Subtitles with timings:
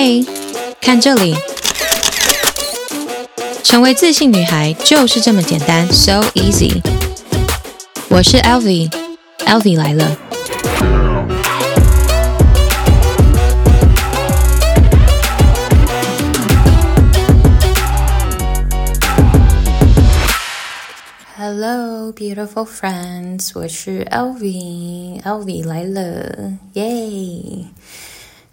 [0.00, 0.24] 嘿，
[0.80, 1.34] 看这里，
[3.64, 6.80] 成为自信女孩就是这么简单，so easy。
[8.08, 10.16] 我是 Elvie，Elvie 来了。
[21.36, 26.84] Hello, beautiful friends，我是 Elvie，Elvie 来了，耶！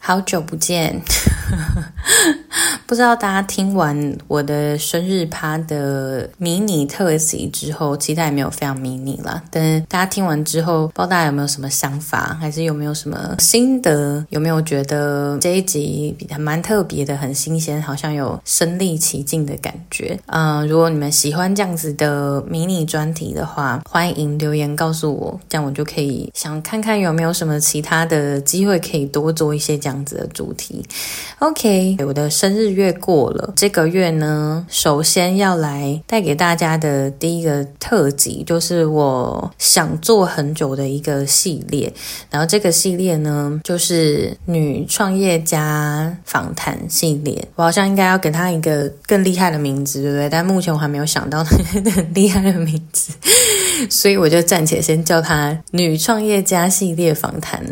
[0.05, 1.01] 好久不见。
[2.85, 9.41] 不知道大家听完我的生日趴的迷你特辑之后，期待没有非常迷你啦。
[9.49, 14.23] 但是大家听完之后，不知道大家有没有什么想法，还是有没有什么心得？
[14.29, 20.19] 有没有觉得这一集还蛮特别的，很新鲜，好像有身临其境的感觉？
[20.27, 30.85] 嗯、如果你们喜欢这样子的迷你专题的话，欢迎留言告诉我，这样我就可以想看看有没有什么其他的机会可以多做一些这样样子的主题。
[31.39, 41.91] OK，我的生日月过了，这个月呢，首先要来带给大家的第一个特辑，就是我想做很久的一个系列。
[42.29, 47.47] 然后这个系列呢，就是女创业家访谈系列。
[47.55, 50.29] 我好像应该要给她一个更厉害的名字，对不对？
[50.29, 53.13] 但目前我还没有想到很厉害的名字，
[53.89, 57.63] 所以我就暂且先叫她“女创业家系列访谈”。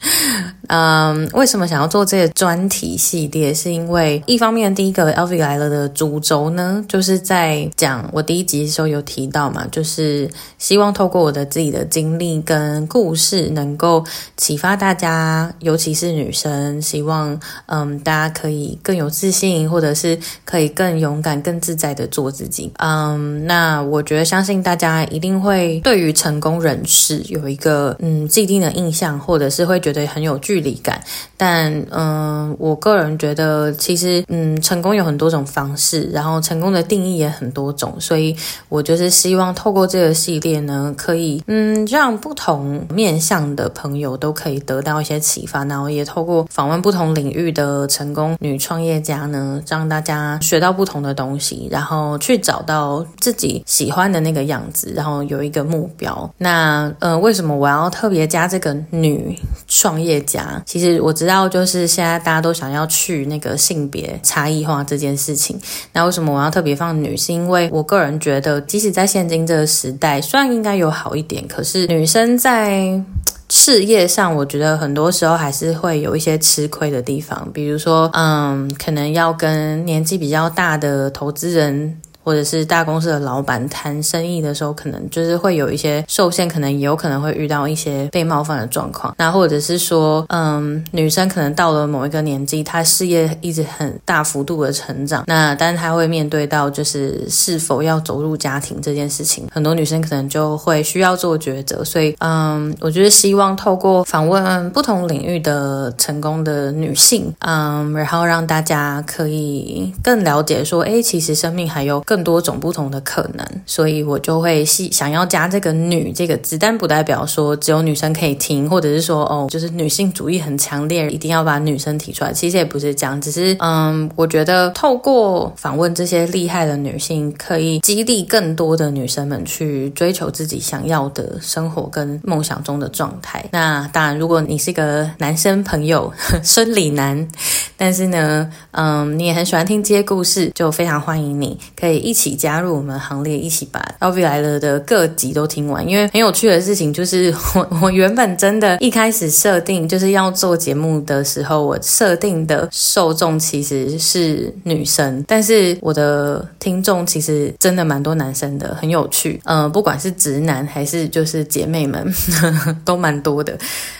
[0.68, 3.52] 嗯，为什么想要做这个专题系列？
[3.52, 14.04] 是因为一方面，第一个 LV 来了的主轴呢，就是在讲我第一集的时候有提到嘛，就是希望透过我的自己的经历跟故事，能够
[14.36, 22.72] 启发大家，尤其是女生，希望嗯大家可以更有自信，或者是可以更勇敢、更自在的做自己。
[22.78, 31.02] 嗯，那我觉得相信大家一定会对于成功人士有一个嗯既定的印象，或者是会觉觉得很有距离感，
[31.36, 38.36] 但嗯，我个人觉得其实嗯，成功有很多种方式，然后成功的定义也很多种，所以
[38.68, 56.30] 我就是希望透过这个系列呢，可以嗯，让不同面向的朋友都可以得到一些启发，然后也透过访问不同领域的成功女创业家呢，让大家学到不同的东西，然后去找到自己喜欢的那个样子，然后有一个目标。
[56.38, 59.36] 那呃，为什么我要特别加这个女
[59.80, 60.62] 创业家？
[60.66, 65.58] 其实我知道，就是现在大家都想要去那个性别差异化这件事情。
[65.94, 67.16] 那为什么我要特别放女？
[67.16, 73.02] 是因为我个人觉得，即使在现今这个时代，虽然应该有好一点，可是女生在
[73.48, 77.48] 事业上，我觉得很多时候还是会有一些吃亏的地方。
[77.54, 81.96] 比如说，嗯，可能要跟年纪比较大的投资人。
[82.22, 89.14] 或者是大公司的老板谈生意的时候，可能就是会有一些受限，可能也有可能会遇到一些被冒犯的状况。
[89.18, 101.82] 那或者是说，嗯，女生可能到了某一个年纪，她事业一直很大幅度的成长，那但是她会面对到就是是否要走入家庭这件事情，很多女生可能就会需要做抉择。
[101.82, 112.00] 所以，嗯，我觉得希望透过访问不同领域的成功的女性，嗯，然后让大家可以更了解说，哎，其实生命还有。
[112.10, 122.32] 更多种不同的可能，所以我就会细想要加这个“女”这个字，但不代表说只有女生可以听，或者是说哦，就是女性主义很强烈，一定要把女生提出来。
[122.32, 133.44] 其实也不是这样，只是嗯，我觉得透过访问这些厉害的女性，可以激励更多的女生们去追求自己想要的生活跟梦想中的状态。
[133.52, 136.12] 那当然，如果你是一个男生朋友，
[136.42, 137.28] 生理男，
[137.76, 141.99] 但是呢，嗯，你也很喜欢听这些故事，就非常欢迎你可以。
[142.00, 145.86] 一起加入我们行列，一起把 Elvie 来了的各集都听完。
[145.88, 159.40] 因为很有趣的事情就是我，我原本真的一开始设定就是要做节目的时候，我设定的受众其实是女生，但是我的听众其实真的蛮多男生的，很有趣。
[159.44, 162.02] 嗯、呃，不管是直男还是就是姐妹们，
[162.40, 163.56] 呵 呵都蛮多的。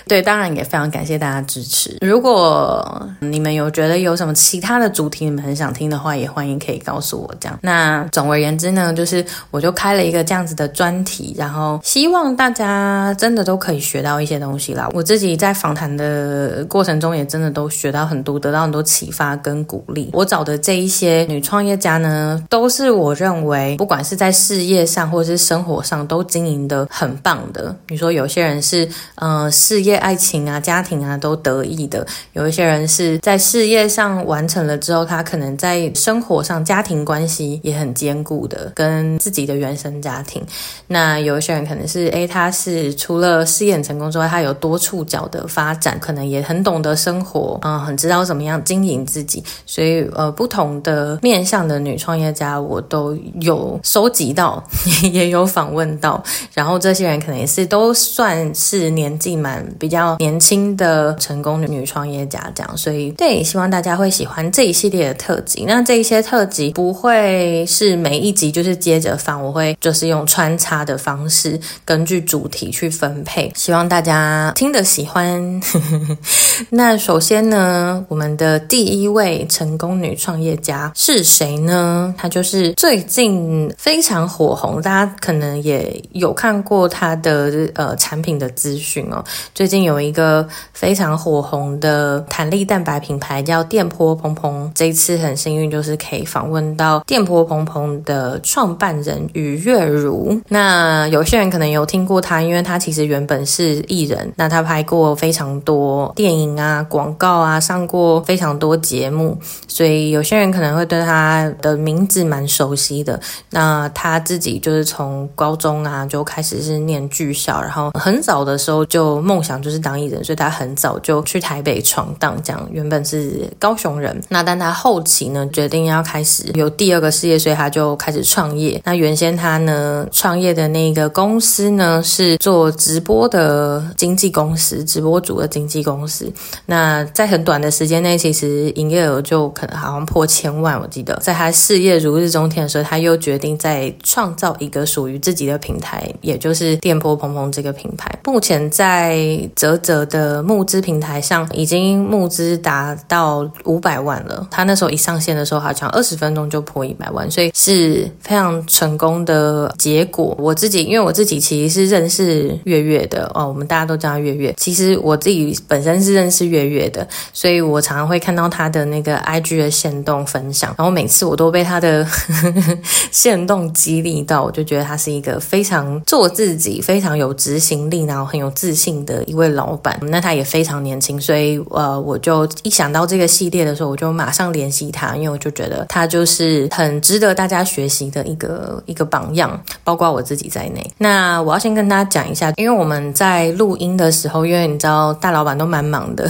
[0.06, 1.96] 对，当然也非常感谢大家支持。
[2.00, 7.34] 如果你们有觉得有什么其他的主题你们很想听的话，也欢迎可以告诉我。
[7.40, 7.89] 这样那。
[7.90, 14.88] 那总而言之呢，就是我就开了一个这样子的专题，然后希望大家真的都可以学到一些东西啦。
[14.92, 20.08] 我自己在访谈的过程中，也真的都学到很多，得到很多启发跟鼓励。
[20.12, 27.74] 我找的这一些女创业家呢，都是我认为不管是在事业上或是生活上都经营的很棒的。
[27.88, 40.42] 你说有些人是呃事业、爱情啊、家庭啊都得意的，有一些人是在事业上完成了之后，他可能在生活上家庭关系也很坚固的，跟自己的原生家庭。
[40.86, 49.42] 那有一些人可能是，诶，他是除了事业成功之外，他有多触角的发展，可能也很懂得生活，嗯，很知道怎么样经营自己。
[49.64, 54.62] 所以，呃，不同的面向的女创业家，我都有收集到，
[55.10, 56.22] 也有访问到。
[56.52, 62.76] 然后这些人可能也是都算是年纪蛮比较年轻的成功的女创业家，这样。
[62.76, 65.64] 所以，对，希望大家会喜欢这一系列的特辑。
[65.66, 73.50] 那这一些特辑不会是每一集就是接着放，我会就是用穿插的方式，根据主题去分配。
[73.54, 75.60] 希望大家听得喜欢。
[76.70, 82.12] 那首先呢，我们的第一位成功女创业家是谁呢？
[82.18, 89.24] 她就是最近非常火红，大家可能也有看过她的呃产品的资讯哦。
[89.54, 100.40] 最近有一个非常火红的弹力蛋白品牌叫电波蓬蓬，这一次很幸运就是可以访问到电波蓬鹏的创办人于月如。
[100.48, 113.18] 那有些人可能有听过他，因为他其实原本是艺人，那他拍过非常多电影啊、广告啊，上过非常多节目，所以有些人可能会对他的名字蛮熟悉的。
[113.50, 124.20] 那他自己就是从高中啊就开始是念剧校，然后很早的时候就梦想就是当艺人，所以他很早就去台北闯荡，这样原本是高雄人。
[124.28, 128.80] 那但他后期呢决定要开始有第二个事业，所以所以他就开始创业。
[128.84, 136.32] 那原先他呢创业的那个公司呢是做直播的经纪公司，直播主的经纪公司。
[136.66, 140.80] 那在很短的时间内，其实营业额就可能好像破千万。
[140.80, 148.08] 我记得在他事业如日中天的时候，他又决定再创造一个属于自己的平台，也就是电波蓬蓬这个品牌。
[148.26, 149.18] 目前在
[149.56, 154.46] 泽泽的募资平台上已经募资达到五百万了。
[154.52, 160.36] 他那时候一上线的时候，好像二十分钟就破一百万，所以是非常成功的结果。
[160.38, 164.54] 我自己因为我自己其实是认识月月的哦，我们大家都叫她月月。
[164.56, 172.06] 其实我自己本身是认识月月的，所以我常常会看到他的那个 IG 的限动分享，然后每次我都被他的
[173.12, 179.98] 限动激励到，我就觉得他是一个非常做自己、非常有执行力，然后很有自信的一位老板。
[180.02, 190.92] 那他也非常年轻，所以呃，我就一想到这个系列的时候，我就马上联系他，因为我就觉得他就是很知值得大家学习的一个一个榜样，包括我自己在内。
[190.96, 196.28] 那我要先跟大家讲一下，因为我们在录音的时候，因为你知道大老板都蛮忙的。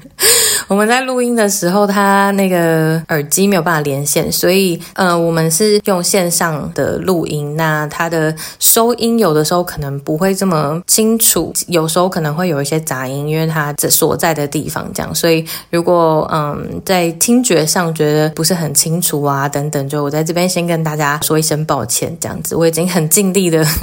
[0.68, 7.54] 我们在录音的时候，他那个耳机没有办法连线，所以呃，我们是用线上的录音。
[7.56, 15.14] 那他的收音有的时候可能不会这么清楚，有时候可能会有一些杂音，因为他这所在的地方这样。
[15.14, 23.66] 所以如果嗯在听觉上觉得不是很清楚啊等等，就我在在这边先跟大家说一声抱歉，这样子我已经很尽力的。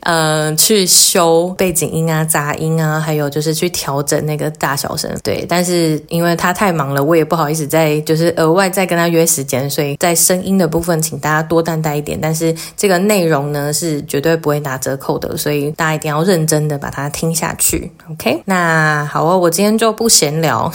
[0.00, 5.08] 呃，去修背景音啊、杂音啊，还有就是去调整那个大小声。
[5.22, 12.18] 对，但是因为他太忙了，我也不好意思再就是额外再跟他约时间，所以在声音的部分，请大家多担待一点。
[12.20, 17.92] 但是这个内容呢，是绝对不会打折扣的，所以大家一定要认真的把它听下去。
[18.10, 20.72] OK，那好哦，我今天就不闲聊，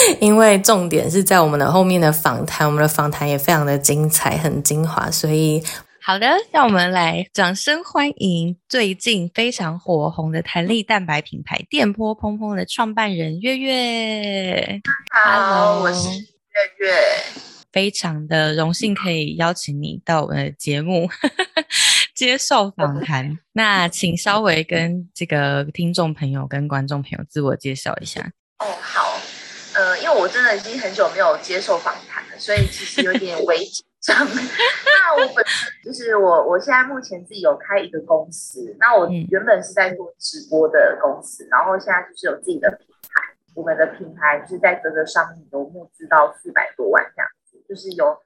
[0.20, 5.62] 因为重点是在我们的后面的访谈，我们的访谈也非常的精彩，很精华，所以。
[6.00, 14.80] 好的，让我们来掌声欢迎最近非常火红的弹力蛋白品牌电波砰砰的创办人月月。
[15.10, 16.94] 好，Hello, 我是月月，
[17.70, 21.10] 非常的荣幸可以邀请你到我们的节目
[22.16, 23.38] 接受访谈。
[23.52, 28.32] 那请稍微跟这个听众朋友跟观众朋友自我介绍一下。
[28.60, 29.17] 哦，好，
[29.78, 34.18] 呃，因为我真的已经很久没有接受访谈了，所以其实有点微紧张。
[34.26, 38.74] 那我本身就是我，我现在目前自己有开一个公司。
[38.80, 43.22] 那我原本是在做直播的公司，然后现在就是有自己的品牌。
[43.54, 48.18] 我们的品牌就是在啧啧上面有募资到四百多万这样子，就是有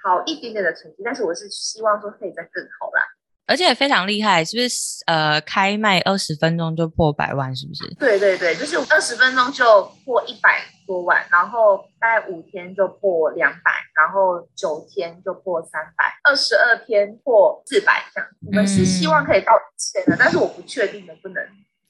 [0.00, 1.02] 好一点点的成绩。
[1.04, 3.02] 但是我是希望说可以再更好啦。
[3.50, 5.02] 而且非常厉害，是不是？
[5.06, 7.82] 呃，开卖二十分钟就破百万，是不是？
[7.98, 18.30] 对对对，就是二十分钟就破一百多万，然后大概五天就破两百，然后九天就破三百，二十二天破四百，这样。
[18.46, 21.42] 我们是希望可以到一千的，但是我不确定能不能。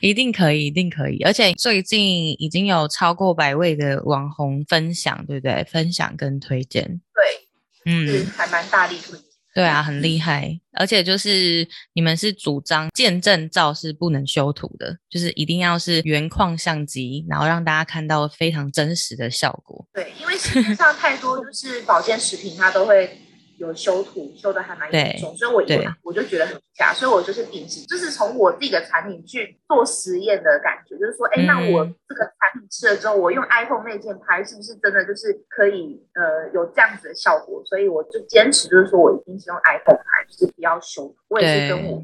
[0.01, 1.19] 一定可以，一定可以。
[1.24, 5.63] 而且最近已经有超过百位的网红分享，对不对？
[5.63, 7.01] 分享跟推荐。
[7.15, 9.25] 对，嗯，还蛮大力推荐。
[9.55, 10.59] 对啊，很厉害。
[10.74, 19.88] 而且就是你们是主张见证照是不能修图的，就是一定要是原矿相机，然后让大家看到非常真实的效果。
[19.93, 23.17] 对，因为市面上太多就是保健食品，它都会。
[23.57, 37.63] 有修图修的还蛮严重，所以我一看我就觉得很假，所以我就是秉持，就是从我自己的产品去做实验的感觉，就是说，哎、欸，那我这个产品吃了之后，我用 iPhone 内建拍，是不是真的就是可以呃有这样子的效果？
[37.65, 41.15] 所以我就坚持，就是说我一定是用 iPhone 拍，就是不要修图。
[41.29, 42.03] 我也是跟我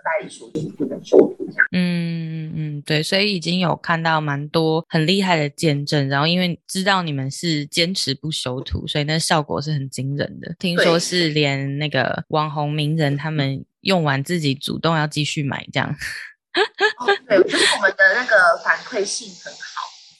[0.00, 1.46] 我的代理说，就是不能修图。
[1.72, 10.54] 嗯嗯，对，所以已经有看到蛮多很厉害的见证，然后因为知道你们是坚持不修图，所以那效果是很惊人的。
[10.58, 15.88] 听说是连那个网红名人他们用完自己主动要继续买这样。
[15.88, 19.58] 哦， 对，就是我们的那个反馈性很好。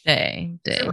[0.05, 0.91] 对对，回扣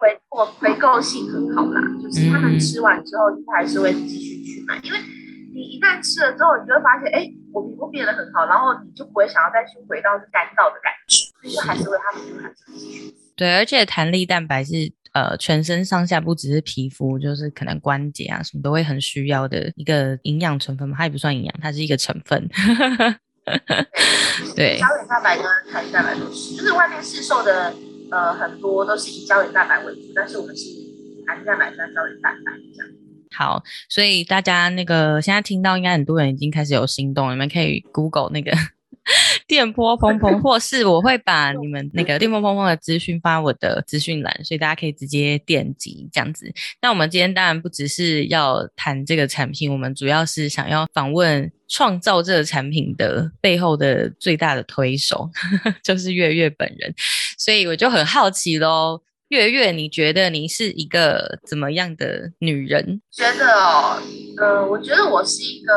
[0.00, 4.98] 回购回购性很好啦，就是他们吃完之后，他还是会继续去买，因为
[5.52, 13.14] 你一旦吃了之后，你就会发现，哎，我皮肤变得很好，然后你就不会想要再去回到干燥的感觉，所以就还是会它们就还是继续。
[13.36, 14.92] 对，而且弹力蛋白是。
[15.12, 20.96] 呃，全身上下不只是皮肤，就是可能关节啊什么都会很需要的一个营养成分嘛。
[20.96, 22.48] 它也不算营养，它是一个成分。
[24.54, 27.74] 对，胶原蛋白跟弹力蛋白都是，就是外面市售的
[28.12, 32.92] 呃很多都是以胶原蛋白为主，但是我们是以弹力蛋白加胶原蛋白这样。
[33.36, 38.52] 好，所以大家那个现在听到，应该很多人已经开始有心动，你们可以 Google 那个。
[39.48, 46.52] 电波砰砰，或是我会把你们那个电波砰砰的资讯发我的资讯栏，所以大家可以直接点击这样子。
[46.80, 55.28] 那我们今天当然不只是要谈这个产品，我们主要是想要访问创造这个产品的背后的最大的推手，
[55.82, 56.94] 就是月月本人。
[57.38, 63.02] 所以我就很好奇喽，月月，你觉得你是一个怎么样的女人？
[63.10, 63.98] 觉得哦，
[64.38, 65.74] 呃，我觉得我是一个。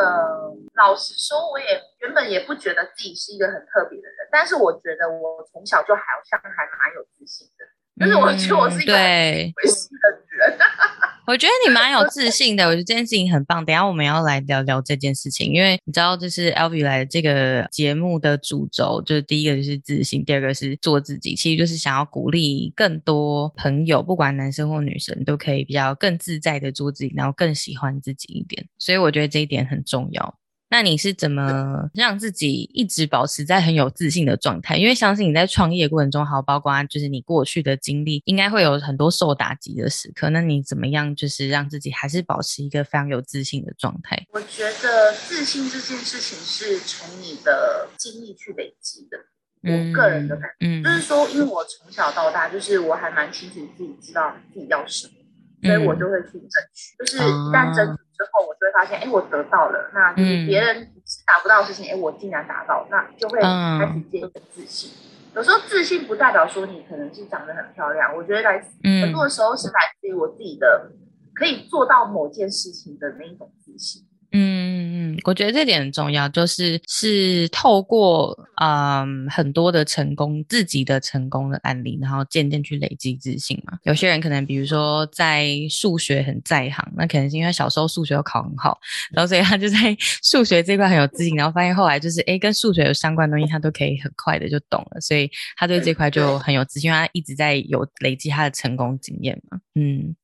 [0.75, 7.65] 老实说，我也原本也不觉得自己是一个很特别的人，但是我觉得我从小就好像还蛮有自信的。
[7.95, 10.57] 但是我觉得我是一个很会死的人。
[11.25, 13.63] 我觉得你蛮有自信的，我觉得这件事情很棒。
[13.63, 28.67] 等下我们要来聊聊这件事情，因为你知道，就是 Elvie 来这个节目的主轴，就是第一个就是自信，第二个是做自己，其实就是想要鼓励更多朋友，不管男生或女生，都可以比较更自在的做自己，然后更喜欢自己一点。
[28.77, 30.35] 所以我觉得这一点很重要。
[30.74, 34.75] 那你是怎么让自己一直保持在很有自信的状态？
[34.75, 40.32] 因为相信你在创业过程中，还有包括就是你过去的经历，应该会有很多受打击的时刻。
[40.32, 44.25] 那你怎么样，就是让自己还是保持一个非常有自信的状态？
[44.32, 49.18] 我觉得自信这件事情是从你的经历去累积的。
[49.62, 55.13] 我个人的感觉，嗯，就是说，因为我从小到大，就是我还蛮清楚自己知道自己要什么。
[55.62, 60.75] 所以我就会去争取，就是一旦争取之后，我就会发现，哎，我得到了，那就是别人
[61.06, 64.92] 是达不到的事情，哎，我竟然达到，那就会开始建立自信。
[65.36, 68.68] 有时候自信不代表说你可能是长得很漂亮，我觉得来自
[69.01, 70.92] 很多的时候是来自于我自己的
[71.34, 74.03] 可以做到某件事情的那一种自信。
[74.32, 74.92] 嗯
[75.24, 83.77] 我觉得这点很重要，就是是透过嗯很多的成功，自己的成功的案例，然后渐渐去累积自信嘛。
[83.84, 88.79] 有些人可能比如说在数学很在行，那可能是因为小时候数学都考很好，
[89.12, 99.60] 然后所以他就在 数学这块很有自信，然后发现后来就是诶跟数学有相关的东西他都可以很快的就懂了，所以他对这块就很有自信，因为他一直在有累积他的成功经验嘛。
[99.75, 100.15] 嗯，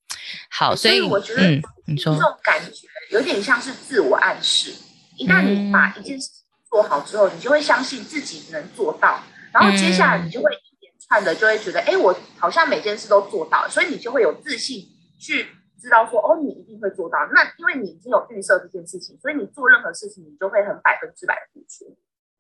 [0.50, 2.88] 好，所以，我觉得嗯，你说这种感觉。
[3.12, 4.72] 有点像是自我暗示，
[5.18, 14.86] 一旦你把一件事情做好之后，嗯、你就会相信自己能做到，然后接下来你就会一连串的就会觉得，哎、嗯，我好像每件事都做到，所以你就会有自信
[15.20, 15.48] 去
[15.82, 17.18] 知道说，哦，你一定会做到。
[17.34, 21.98] 那因为你已经有预设这件事情，所以你做任何事情，你就会很百分之百的付出。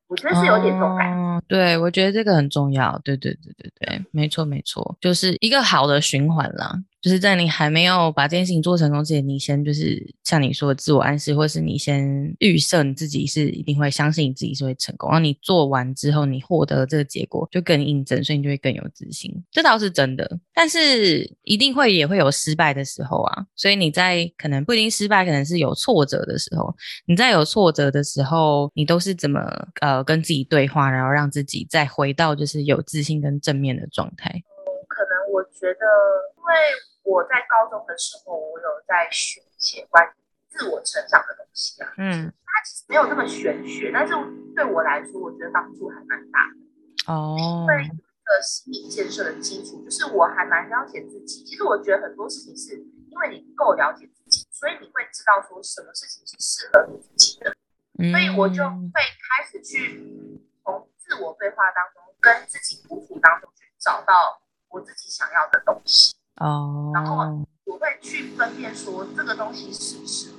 [0.07, 1.28] 我觉得是有点这种感觉。
[1.47, 2.99] 对，我觉得这个很重要。
[3.03, 6.79] 对对对对对，没错没错，就是一个好的循环啦。
[7.01, 12.05] 就是在你还没有把这件事情做成功之前，你先就是像你说的自我暗示，或是你先
[12.39, 19.33] 预设你自己是一定会相信你自己是会成功，然后你做完之后，你获得这个结果就更印证，所以你就会更有自信。
[19.49, 23.45] 这倒是真的，但是一定会也会有失败的时候啊。
[23.55, 29.39] 所以你在可能不一定失败，可能是有挫折的时候，你在有挫折的时候，你都是怎么
[29.79, 34.29] 呃跟自己对话，然后让自己再回到就是有自信跟正面的状态？
[34.87, 35.85] 可能我觉得
[36.37, 36.53] 因为。
[37.05, 40.09] 我在高中的时候，我有在学一些关于
[40.47, 41.91] 自我成长的东西啊。
[41.97, 44.13] 嗯，它其实没有那么玄学，但是
[44.53, 47.11] 对我来说，我觉得帮助还蛮大的。
[47.11, 51.43] 哦，因为有一个心理建设的基础，就是我还蛮了解自己。
[51.43, 57.55] 其实我觉得很多事情是因为你不够了解自己，所以你会知道说什么事情是适合你自己的。
[58.11, 60.38] 所以我就会开始去从
[61.09, 64.39] 自我对话当中，跟自己独处当中去找到
[64.69, 66.15] 我自己想要的东西。
[66.35, 67.15] 哦，然后
[67.65, 70.31] 我会去分辨说这个东西是不适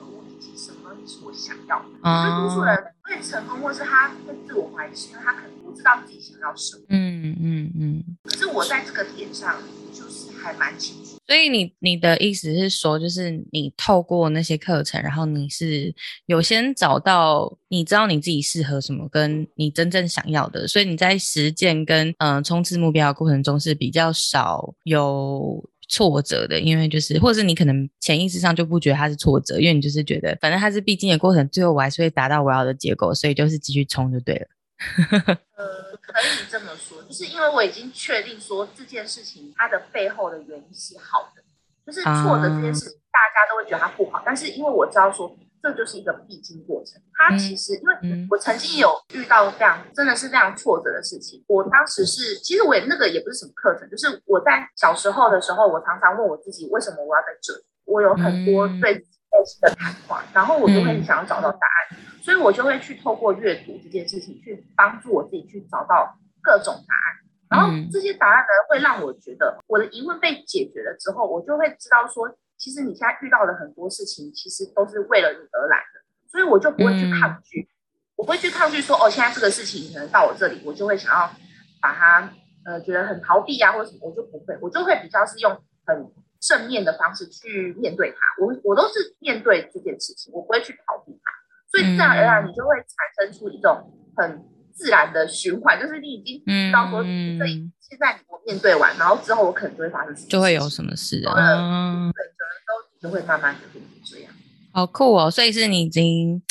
[1.24, 1.86] 我想要的。
[2.02, 6.84] 我觉得多数人会成功，或是他会自我怀疑，是因为他可能不知道自己想要什么。
[6.88, 8.04] 嗯嗯嗯。
[8.24, 9.56] 可是我在这个点上
[9.92, 11.18] 就是还蛮清楚。
[11.26, 15.94] 所以你你的意思是说，就是你透过那些课程，然后你是
[16.26, 34.46] 有先找到你知道你自己适合什么，跟你真正想要的，所以你在实践跟嗯、呃、冲刺目标的过程中是比较少有挫折的，因为就是或者是你可能潜意识上就不觉得它是挫折，因为你就是觉得反正它是必经的过程，最后我还是会达到我要的结果，所以就是继续冲就对了。
[35.56, 35.66] 呃，
[36.00, 41.42] 可以这么说，就是因为我已经确定说这件事情它的背后的原因是好的，
[41.84, 61.98] 就是错的这件事情大家都会觉得它不好，但是因为我知道说这就是一个必经过程，它其实因为我曾经有遇到这样真的是非常挫折的事情，我当时是其实我也那个也不是什么课程，就是我在小时候的时候，我常常问我自己为什么我要在这里，我有很多对自己内心的谈话，然后我就会想要找到答案。
[62.22, 67.16] 所以我就会去透过阅读这件事情，去帮助我自己去找到各种答案。
[67.48, 72.28] 然后这些答案呢，会让我觉得我的疑问被解决了之后，我就会知道说，
[72.60, 76.04] 其实你现在遇到的很多事情，其实都是为了你而来的。
[76.28, 77.66] 所以我就不会去抗拒，
[78.14, 81.28] 我不会去抗拒说，哦，现在这个事情可能到我这里，我就会想要
[81.80, 82.30] 把它
[82.66, 85.50] 呃觉得很逃避啊，或者什么，我就不会，我就会比较是用
[85.86, 88.18] 很正面的方式去面对它。
[88.44, 91.32] 我我都是面对这件事情，我不会去逃避它。
[91.66, 92.86] 所以自然而然，你就会产
[93.16, 94.44] 生出一种很
[94.80, 101.34] 自然的循环，嗯、就是你已经知道说，嗯、所以现在我面对完，然后之后我可能就会发生什么，就会有什么事啊？
[101.36, 104.32] 嗯、对，可能都就会慢慢的变成这样。
[104.72, 105.30] 好酷哦！
[105.30, 106.42] 所以是你已经。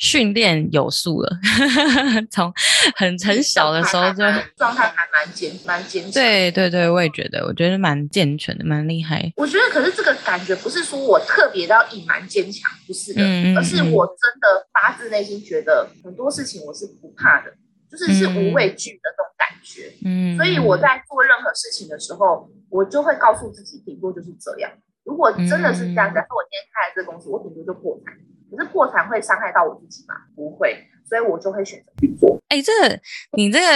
[0.00, 1.38] 训练有素了，
[2.30, 2.52] 从
[2.94, 4.18] 很很小的时候就
[4.56, 6.12] 状态还蛮坚蛮坚强。
[6.12, 9.32] 对对对，我也觉得，我觉得蛮健全的，蛮厉害。
[9.34, 17.52] 我觉得，可是这个感觉不是说我特别要隐瞒坚强，不是的，嗯、而是我真的发自内心觉得很多事情我是不怕的，
[17.90, 19.92] 就是是无畏惧的那种感觉。
[20.04, 24.70] 嗯，所以我在做任何事情的时候，我就会告诉自己，顶多就是这样。
[25.04, 28.14] 如果真的是这样，假设我今天开了这个公司，我顶多就破产。
[28.50, 30.14] 可是破产会伤害到我自己吗？
[30.34, 32.38] 不会，所以我就会选择去做。
[32.48, 33.00] 哎、欸，这个
[33.36, 33.66] 你这个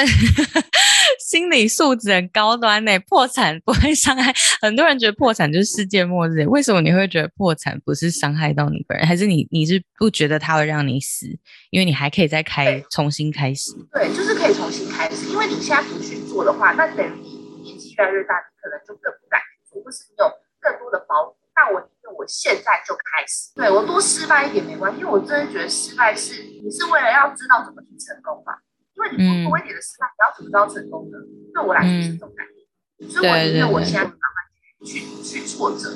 [1.33, 2.93] 心理素质很高端呢。
[3.09, 6.45] 破产不会伤害，很多人觉得破产就是世界末日。
[6.47, 9.07] 为什么你会觉得破产不是伤害到你本人？
[9.07, 11.27] 还是你你是不觉得它会让你死？
[11.71, 13.73] 因为你还可以再开重新开始。
[13.95, 15.31] 对，就是可以重新开始。
[15.31, 20.29] 因为你现在不去做的话，那等于你年纪越来越大，你可能就更不敢去做，或是你有
[20.61, 21.35] 更多的包袱。
[21.57, 21.89] 那我。
[22.15, 28.53] 我现在就开始，对，我多失败一点没关系，因为我真的觉得失败是你是为了要知道怎么去成功嘛，
[29.11, 31.19] 因为你多一点的失败，你要怎么知道成功呢？
[31.55, 32.63] 对我来说是这种感觉，
[33.05, 34.19] 嗯、所以我觉得我现在慢慢
[34.85, 35.91] 去去挫折，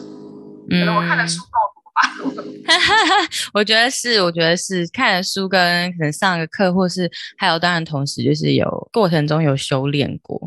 [0.68, 1.48] 可能我看的书够。
[3.54, 10.38] 我觉得是，我觉得是看了书跟可能上个课，或是还有当然同时就是有过程中有修炼过，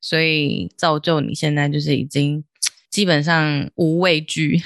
[0.00, 2.44] 所以造就你现在就是已经。
[2.90, 4.58] 基本上无畏惧，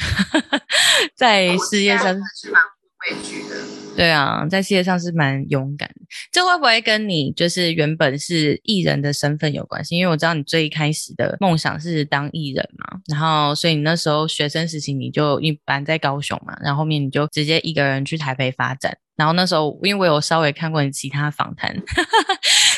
[1.17, 3.57] 在事业上是蛮无畏惧的。
[3.95, 5.95] 对啊，在事业上是蛮勇敢的。
[6.31, 9.97] 这会不会跟你就是原本是艺人的身份有关系？
[9.97, 18.97] 因为我知道你最一开始的梦想是当艺人嘛，然后所以你那时候学生时期你就一般在高雄嘛，然后后面你就直接一个人去台北发展。
[19.15, 21.77] 然后那时候因为我有稍微看过你其他访谈。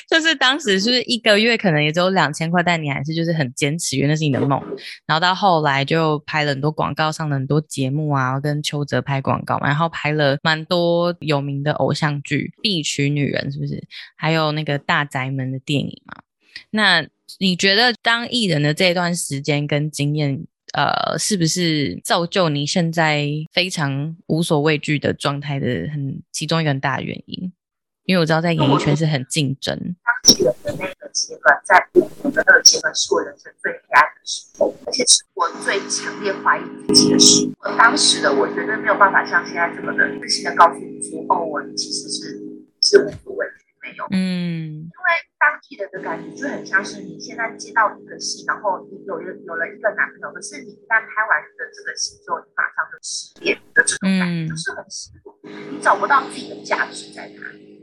[0.09, 4.61] 就是当时是一个月可能也只有两千块，但你还是就是很坚持，因为那是你的梦。
[5.07, 13.83] 然后到后来就拍了很多广告，上了很多节目啊，跟邱泽拍广告嘛，然后拍了蛮多有名的偶像剧，《必娶女人》是不是？
[14.17, 16.15] 还有那个大宅门的电影嘛。
[16.71, 17.07] 那
[17.39, 27.53] 你觉得当艺人的这段时间跟经验，呃，是不是造就你现在非常无所畏惧的状态的很其中一个很大的原因？
[28.05, 29.75] 因为我知道在演艺圈是很竞争。
[30.05, 37.71] 当艺人的那个阶段，在我的那个阶段是我人生最黑暗的时候，而且是我最强烈怀疑自己的时候。
[37.71, 42.41] 我当时的我绝对没有办法像现在这么的自信的告诉你说：“哦，我其实是
[42.83, 45.09] 是无所畏惧，没有。”嗯，因为
[45.41, 55.39] 当艺人的感觉就很像是你现在接到一个戏，然后你有了有了一个男朋友，可是你一旦拍完的这个戏之后，你马上就失恋的这种感觉，就是很失落，
[55.73, 57.74] 你找不到自己的价值在哪里。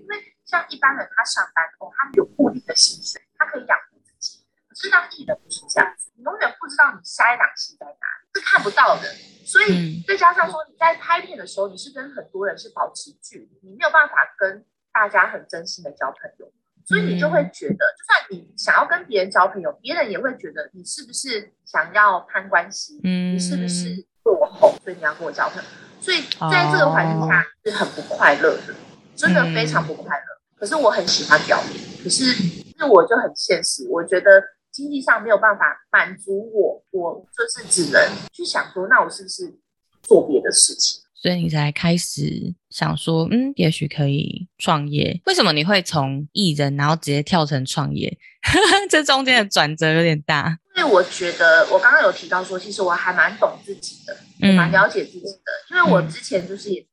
[0.51, 4.43] 像一般人，他上班哦，他有固定的薪水，他可以养活自己。
[4.67, 9.07] 可是当艺人不是这样子，你永远不知道你下一档戏在哪里，是看不到的。
[9.45, 16.51] 所以再加上说你在拍片的时候，你是跟很多人是保持距离，你没有办法跟大家很真心的交朋友，
[16.85, 25.69] 所以你就会觉得，就算你想要跟别人交朋友，别人也会觉得你是不是想要攀关系，你是不是对我红，所以你要跟我交朋友。
[26.01, 28.73] 所以在这个环境下是很不快乐的，
[29.15, 30.40] 真的非常不快乐。
[30.61, 34.39] 可是我很喜欢表演，可是是我就很现实，我觉得
[34.71, 37.99] 经济上没有办法满足我，我就是只能
[38.31, 39.57] 去想说，那我是不是
[40.03, 41.01] 做别的事情？
[41.15, 45.19] 所以你才开始想说，嗯，也许可以创业。
[45.25, 48.15] 为什么你会从艺人然后直接跳成创业？
[48.87, 50.59] 这中间的转折有点大。
[50.77, 55.75] 因为我觉得我刚刚有提到说，其实我还蛮懂自己的，嗯，蛮了解自己的。
[55.75, 56.85] 因为我之前就是也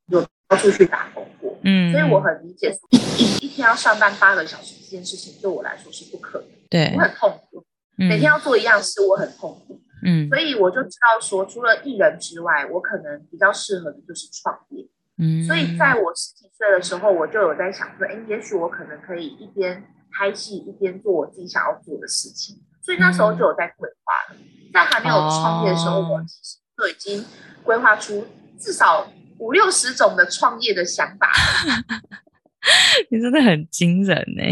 [0.50, 7.64] 有出去打工过，嗯，所以我很理解一一一天要上班八个小时这件事情对我来说是不可能，对，我很痛苦，
[7.96, 9.80] 每天要做一样事，我很痛苦。
[10.04, 14.86] 嗯，所以我就知道说，除了艺人之外，我可能比较适合的就是创业。
[15.18, 22.62] 嗯，所以在我十几岁的时候，我就有在想说，哎，也许我可能可以一边拍戏一边做我自己想要做的事情。
[22.80, 24.40] 所以那时候就有在规划了，
[24.72, 27.26] 在还没有创业的时候，我其实就已经
[27.64, 28.24] 规划出
[28.56, 29.04] 至少
[29.38, 31.30] 五六十种的创业的想法。
[33.08, 34.42] 你真的很惊人呢！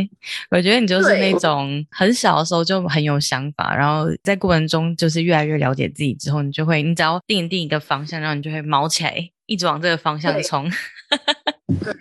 [0.50, 10.70] 我觉得你就是那种很小的时候就很有想法，然后在过程中就是越来越了解自己之后，你就会，你只要定定一个方向，然后你就会卯起来，一直往这个方向冲。
[11.08, 11.92] 对，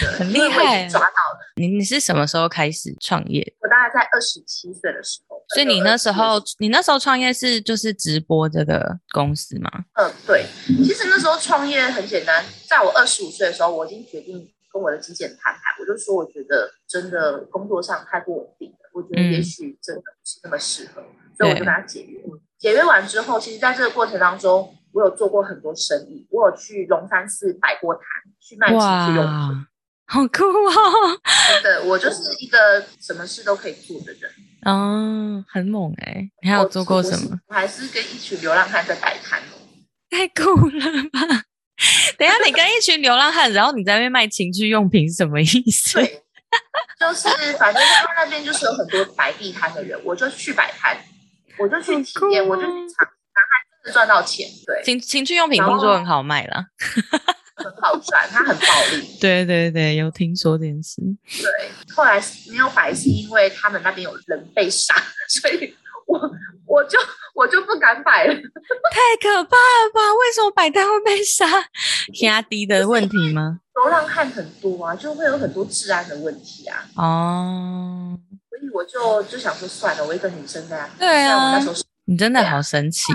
[0.00, 1.40] 真的很厉害，抓到了。
[1.56, 3.54] 你你是什么时候开始创业？
[3.60, 5.42] 我大概在二十七岁的时候。
[5.54, 9.70] 所以你那时候，你那时候创业是就是直播这个公司吗？
[9.94, 10.46] 嗯，对。
[10.66, 14.52] 其实那时候创业很简单，在我二十五岁的时候，我已经决定。
[14.72, 22.18] 跟我的经纪人谈谈，我就说我觉得真的工作上太不稳定了，我觉得也许真的不是那么适合，嗯、所以我就跟他解约。
[22.58, 28.02] 解约完之后，其实在这个过程当中，我有做过很多生意，我有去龙山寺摆过摊，
[28.40, 29.66] 去卖情趣用品，
[30.06, 31.20] 好酷哦！
[31.62, 34.30] 真的，我就是一个什么事都可以做的人，
[34.66, 36.30] 哦，很猛哎、欸！
[36.42, 37.30] 你还有做过什么？
[37.48, 39.56] 我，我还是跟一群流浪汉在摆摊哦，
[40.10, 41.44] 太酷了吧！
[42.18, 45.94] 等一下，你跟一群流浪汉，然后你在那边卖情趣用品是什么意思？
[45.98, 46.22] 对，
[47.00, 50.96] 就是反正他那边就是有很多摆地摊的人，我就去摆摊，
[51.58, 53.08] 我就去体验，我就去尝，
[53.90, 54.46] 赚到钱。
[54.66, 56.64] 对，情情趣用品听说很好卖啦，
[57.56, 59.18] 很好赚，它很暴利。
[59.20, 61.00] 对对对，有听说这件事。
[61.40, 64.94] 对，后来没有摆是因为他们那边有人被杀，
[65.28, 65.74] 所以
[66.06, 66.20] 我
[66.66, 66.98] 我就。
[67.34, 68.34] 我就不敢摆了，
[68.92, 70.00] 太可怕了吧？
[70.20, 71.46] 为什么摆摊会被杀？
[72.20, 73.58] 压低的问题吗？
[73.74, 76.84] 流浪汉很多啊，就会有很多治安的问题啊。
[76.94, 78.18] 哦，
[78.50, 80.90] 所以我就就想说算了，我一个女生在啊。
[80.98, 83.10] 对啊，我那时候你真的好神奇。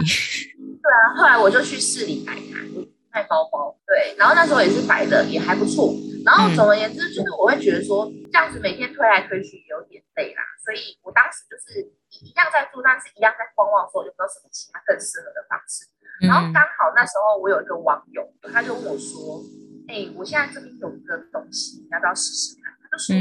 [0.88, 2.64] 对啊，后来我就去市里摆摊，
[3.12, 3.76] 卖包包。
[3.86, 5.92] 对，然后那时候也是摆的也还不错。
[6.24, 11.92] 然后总而言之，就是我会觉得说这样子每天推来推去也有点累啦，所以我当时就是。
[12.24, 15.86] 一样在做，但是一样在观望，说有没有什么其他更适合的方式。
[16.26, 19.44] 然后刚好那时候我有一个网友，他就问我说
[19.92, 23.14] ：“哎、欸，我现在这边有一个东西，你要不要试试看？”他就说：“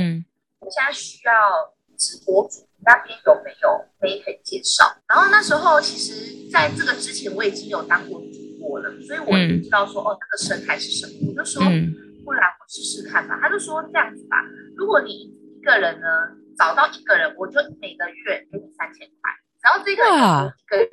[0.64, 1.34] 我现在需要
[1.98, 11.12] 直播主，那边有没有可以可以介绍？”然后那时候其实在这个之前我已经有当过主播了，所以我就知道说哦，那个生态是什么。
[11.28, 11.62] 我就说
[12.24, 14.36] ：“不然我试试看吧。”他就说：“这样子吧，
[14.76, 16.06] 如果你一个人呢？”
[16.56, 19.28] 找到一个人，我就每个月给你三千块。
[19.60, 20.88] 然后这个人一个月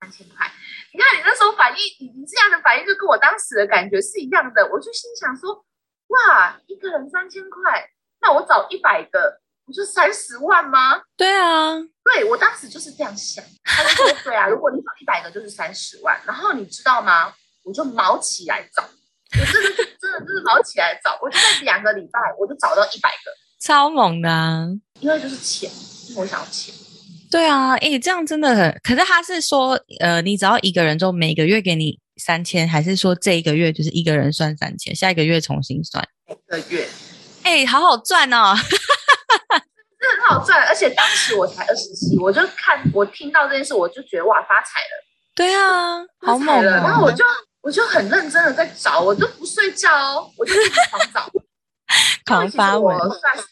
[0.00, 0.50] 三千块，
[0.92, 4.66] 你看你那时候反应，你你这样的反应就跟我当时的感觉是一样的。
[4.66, 5.64] 我就心想说，
[6.08, 7.88] 哇，一个人三千块，
[8.20, 11.00] 那我找一百个，不是三十万吗？
[11.16, 11.74] 对啊，
[12.04, 13.44] 对我当时就是这样想。
[13.64, 16.18] 他就说，对啊， 如果你找一百个就是三十万。
[16.24, 17.32] 然后你知道吗？
[17.64, 23.32] 我就毛起来找，我真的真的就是毛起来找，我就在两个礼拜，我就找到一百个。
[23.60, 24.66] 超猛的啊！
[25.00, 25.68] 因为就是钱，
[26.16, 26.72] 我想要钱。
[27.28, 28.80] 对啊，诶、欸，这样真的很。
[28.84, 36.06] 可是他是说，呃，你只要一个人就每个月给你三千，还是说这一个月就是一个人算三千，下一个月重新算？
[36.28, 36.88] 一个月。
[37.42, 38.54] 哎、欸，好好赚哦，
[39.98, 40.66] 真的很好赚。
[40.66, 45.04] 而且当时我才二十七，我就看我听到这件事，我就觉得哇，发财了。
[45.34, 46.76] 对啊，好猛了。
[46.76, 47.24] 然后我就
[47.60, 51.30] 我就很认真的在找，我就不睡觉哦，我就一直狂找。
[52.26, 53.44] 狂发文，我算是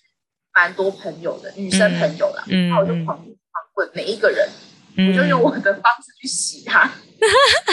[0.53, 3.29] 蛮多朋友的女生朋友啦，嗯、然后我就狂狂
[3.77, 4.49] 问每一个人，
[4.97, 6.91] 嗯、我就用我的方式去洗他，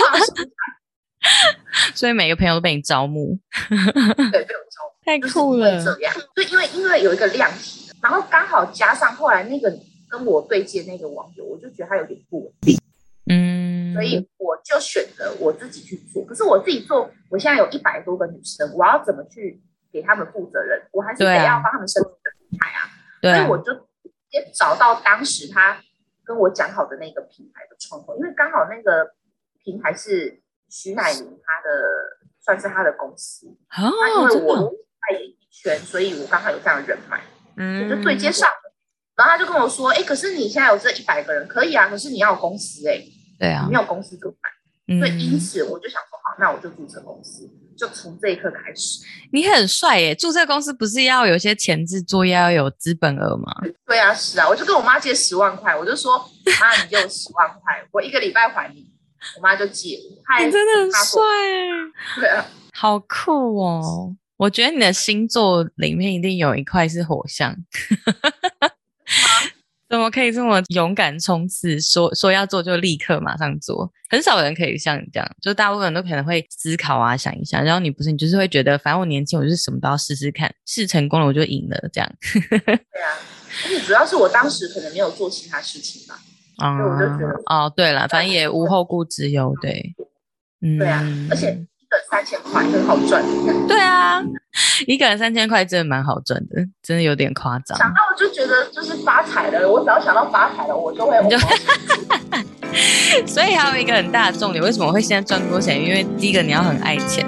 [1.95, 5.83] 所以每个朋友都被你招募，对，被我招募，太酷了。
[5.83, 9.71] 这样，对因为因为有一个量体，然后刚好加上后来那个
[10.09, 12.77] 跟我对接那个网友，我就觉得他有点不稳定，
[13.27, 16.25] 嗯，所以我我就选择我自己去做。
[16.25, 19.61] 可是我自己做，我现在有一百多个女生，我要怎么去
[19.91, 20.81] 给他们负责任？
[20.91, 22.09] 我还是得要帮他们设计
[22.49, 22.89] 品牌啊。
[23.21, 23.37] 对啊。
[23.37, 25.81] 所以我就直接找到当时他
[26.25, 29.13] 跟我讲好的那个品牌的窗口，因为刚好那个
[29.63, 33.47] 平台是徐乃麟他的，算是他的公司。
[33.47, 33.89] 哦。
[34.01, 34.69] 那因为我
[35.09, 37.21] 在演艺圈，所以我刚好有这样的人脉，
[37.57, 38.49] 嗯，就对接上。
[39.15, 41.87] 然后他就跟我说：“哎，可是你现在有这一百个人，可以啊。
[41.87, 43.01] 可是你要有公司哎，
[43.37, 44.51] 对啊，你没有公司怎么办？
[44.87, 48.99] 嗯、所以因此我就想说，好，那我就注册公司，就从这一刻开始。
[49.31, 50.15] 你很帅耶！
[50.15, 53.53] 注册公司不是要有些前置作业，要有资本额吗？
[53.85, 56.17] 对啊，是啊，我就跟我妈借十万块，我就说
[56.59, 58.89] 妈，你借我十万块，我一个礼拜还你。
[59.37, 62.17] 我妈就借我，你真的很帅哎！
[62.19, 64.15] 对啊，好酷哦！
[64.41, 67.55] 我觉得你的星座里面一定有一块是火象。
[69.87, 71.79] ”怎么可以这么勇敢冲刺？
[71.79, 77.63] 说说要做就立刻马上做，很少人可以像你这样，就大部分人都可能会思考啊，想一想。
[77.63, 82.11] 然后你不是，你就是会觉得，反正我年轻，我就是什么都要试试看，试成功了我就赢了，这样。
[82.49, 82.57] 对
[83.03, 83.21] 啊，
[83.65, 86.19] 而且主要是我当时可能没有做其他事情吧，
[86.57, 89.93] 啊、所以我就觉得哦，对了，反正也无后顾之忧，对，
[90.61, 91.63] 嗯，对啊，而且。
[92.09, 93.21] 三千块很好赚，
[93.67, 94.21] 对啊，
[94.87, 97.77] 一个人三千块真的蛮好赚的，真的有点夸张。
[97.77, 101.17] 想到我就觉得就是发财了，我只要想到发财了，我就会。
[101.29, 101.37] 就
[103.27, 105.81] 所以还有一个很大的重点，为什么会现在赚多钱？
[105.83, 107.25] 因为第一个你要很爱钱。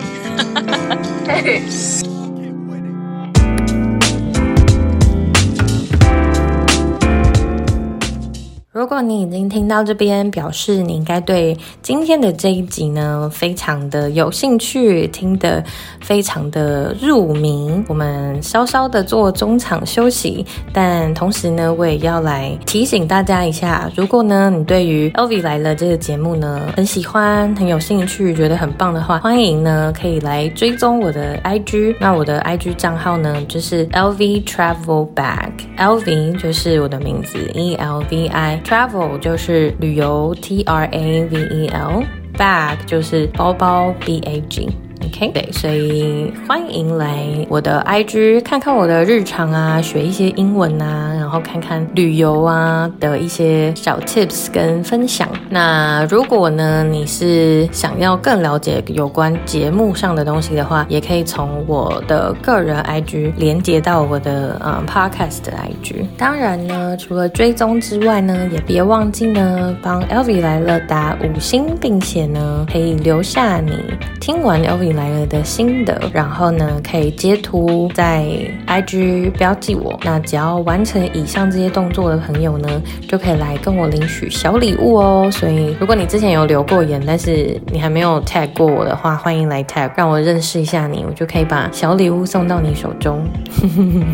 [8.73, 15.63] 如果你已经听到这边，表示你应该对今天的这一集呢非常的有兴趣，听得
[16.01, 17.83] 非常的入迷。
[17.87, 31.95] 我们稍稍的做中场休息，但同时呢，我也要来提醒大家一下，如果呢你对于 LV 来了这个节目呢很喜欢、很有兴趣、觉得很棒的话，欢迎呢可以来追踪我的 IG。
[31.99, 38.62] 那我的 IG 账号呢就是 LV Travel Bag，LV 就是我的名字 E L V I。
[38.63, 44.69] Travel 就是旅游，T R A V E L，Bag 就是包包，B A G。
[45.05, 55.27] OK，对，所以欢迎来我的 IG 看看我的日常啊，学一些英文啊，然后看看旅游啊的一些小 tips 跟分享。
[55.49, 66.05] 那如果呢，你是想要更了解有关节目上的东西的话，也可以从我的个人 IG 连接到我的嗯 Podcast 的 IG。
[66.17, 73.73] 当然呢，除了追踪之外呢，也别忘记呢帮 LV 来了打五星，并且呢可以留下你
[74.21, 74.92] 听完 LV。
[74.95, 78.25] 来了的心得，然后呢，可以截图在
[78.67, 79.99] IG 标记我。
[80.03, 85.29] 那只要完成以上这些动作的朋友呢，就可以来跟我领取小礼物哦。
[85.31, 93.23] 所以，如果你之前有留过言，但是你还没有 tag 过我的话，欢迎来 tag，让我认识一下你，我就可以把小礼物送到你手中。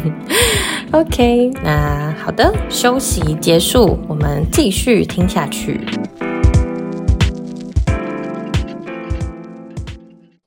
[0.92, 5.80] OK，那好的，休息结束，我们继续听下去。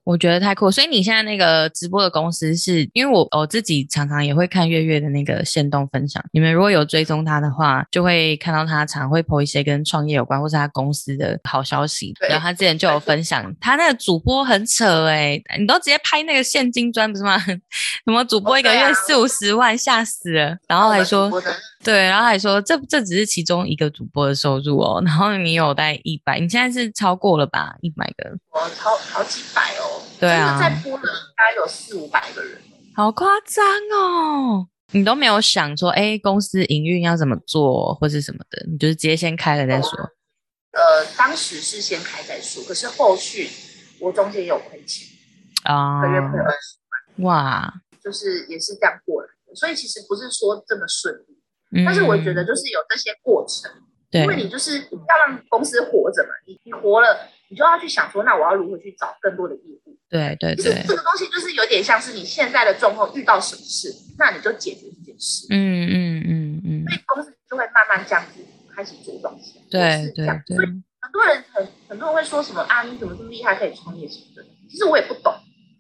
[0.04, 12.14] 我觉得太酷，所以你现在那个直播的公司是因为我我自己常常也会看月月的那个线动分享，你们如果有追踪他的话，就会看到他常会 po 一些跟创业有关或是他公司的好消息。
[12.28, 17.38] 然后他之前就有分享，他那个主播很扯哎、欸，你都直接拍那个现金砖不是吗？
[18.04, 20.56] 什么主播一个月四五十万，吓死了。
[20.66, 21.30] 然后还说。
[21.84, 27.74] 对，然后还说这这只是其中一个主播的收入哦，然后你有带一百，你现在是超过了吧？
[27.80, 30.00] 一百个，我超好几百哦。
[30.20, 32.56] 对啊，在播的大概有四五百个人，
[32.94, 33.64] 好夸张
[33.98, 34.68] 哦！
[34.92, 39.90] 你都没有想说，哎，公司营运要怎么做或是什么的，你就是直接先开了再说。
[40.70, 43.50] 呃，当时是先开再说，可是后续
[43.98, 45.08] 我中间有亏钱
[45.64, 46.78] 啊，一个月亏二十
[47.18, 51.31] 万，哇，就是也是这样过来的，所以其实不是说这么顺利。
[51.84, 53.70] 但是我觉得就是有这些过程，
[54.10, 59.96] 对，因为你就是要让公司活着嘛，你你活了，你就要去想说，那我要如何去找更多的业务？
[60.08, 65.46] 对对对，这个东西就是有点像是你现在的状况遇到什么事，那你就解决这件事。
[65.50, 68.42] 嗯嗯嗯嗯，所以公司就会慢慢这样子
[68.74, 69.60] 开始做东西。
[69.70, 70.68] 对对对，所以
[71.00, 74.44] 很多人很很多人会说什么啊，你怎么这么厉害可以创业什么的？
[74.68, 75.32] 其实我也不懂。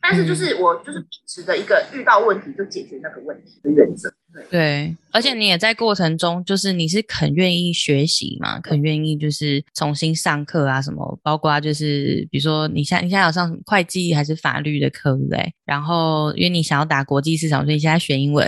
[0.04, 4.12] 但是就是我就是秉持着一个遇到问题就解决那个问题的原则，
[4.50, 15.54] 对，而且你也在过程中，就是你是肯愿意学习嘛，肯愿意就是重新上课啊什么，包括就是比如说你现在你现在有上会计还是法律的课，对不对？
[15.64, 18.46] 然后因为你想要打国际市场，所以你现在学英文，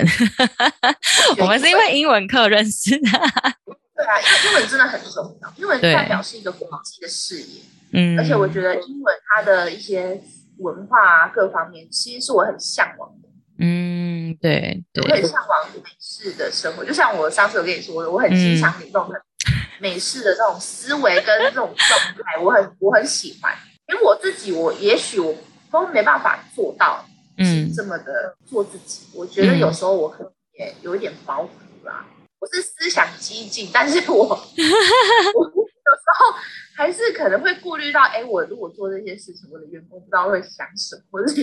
[1.39, 7.61] 我们是因为英文课认识的，对啊，因为英文真的很重要，英文代表是一个国际的视野。
[7.93, 10.21] 嗯，而且我觉得英文它的一些
[10.59, 13.24] 文化啊各方面，其实是我很向往的。
[13.59, 19.09] 嗯，对，对，我很向往美式的生活，就像我上次有跟你说的，我很欣赏你这种
[19.81, 23.55] 美式的这种思维跟这种状态，我很我很喜欢。
[23.87, 25.35] 因为我自己，我也许我
[25.71, 27.05] 都没办法做到，
[27.37, 29.07] 嗯，这么的做自己。
[29.13, 32.07] 我觉得有时候我可能也有一点包袱啦。
[32.41, 36.35] 我是思想激进，但是我 我有时候
[36.75, 41.35] 还是可能会顾虑到，哎，我如果做这些事情，我的员工不知道会想什么，或是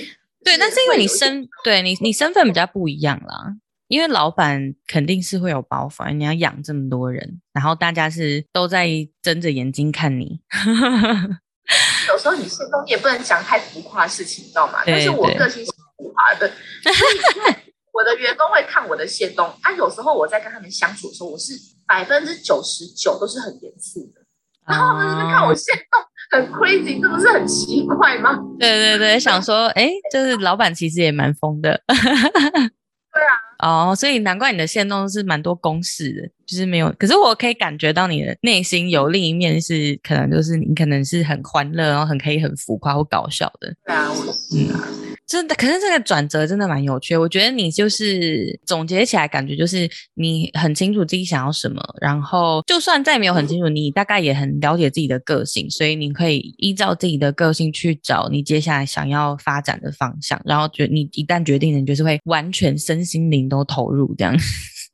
[0.43, 3.55] 对，但是因为你身对你你身份比较不一样啦，
[3.87, 8.87] 因为老板肯定是会有包袱，你要养这么多人，然后大家是都在
[9.21, 10.41] 睁着眼睛看你。
[12.09, 14.81] 有时候你限动，你也不能讲太浮夸的事情，你知道吗？
[14.85, 16.47] 但是我个性是浮夸的，
[16.83, 17.55] 所以
[17.93, 19.47] 我的员工会看我的限动。
[19.61, 21.53] 啊，有时候我在跟他们相处的时候，我是
[21.85, 24.21] 百分之九十九都是很严肃的，
[24.65, 26.01] 然后他们看我限动
[26.31, 28.39] 很 crazy，这不是很奇怪吗？
[28.57, 31.81] 对对对，想说，哎，就是老板其实也蛮疯的。
[31.87, 33.91] 对啊。
[33.91, 36.91] 哦，所以难怪你的线动是蛮多公式的，就是没有。
[36.97, 43.71] 可是我可以感觉到你的内心有另一面，是可能就是你可能是很欢乐，然后很可以很浮夸或搞笑的。
[43.85, 44.87] 对啊，我是啊。
[44.89, 45.00] 嗯
[45.31, 47.15] 真的，可是这个转折真的蛮有趣。
[47.15, 60.41] 我觉得你就是总结起来，感觉就是你很清楚自己想要什么，然后就算再没有很清楚，你大概也很了解自己的个性，所以你可以依照自己的个性去找你接下来想要发展的方向。
[60.43, 64.35] 然后决你一旦决定了，你就是会完全身心灵都投入这样，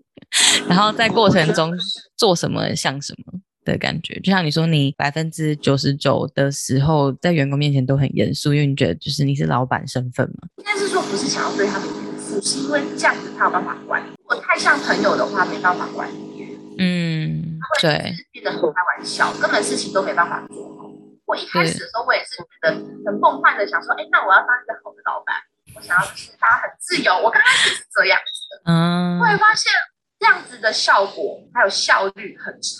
[0.69, 1.73] 然后在过程中
[2.15, 3.39] 做什么像什么。
[3.71, 10.47] 的感觉，就像你说，你百分之九十九的时候在员工面前都很严肃，因为你觉得就是你是老板身份嘛。
[10.58, 14.01] 应该是说不是想要对他们严肃，是因为这样子他有办法管。
[14.17, 16.56] 如果太像朋友的话，没办法管别人。
[16.80, 20.89] 嗯，对，变得很开玩笑，根本事情都没办法做好。
[21.25, 22.71] 我一开始的时候，我也是觉得
[23.06, 25.36] 很梦幻的，想说，哎，那我要当一个好的老板，
[25.75, 27.13] 我想要就是大家很自由。
[27.13, 29.71] 我刚开始是这样子的，嗯，后来发现
[30.19, 32.80] 这样子的效果还有效率很差。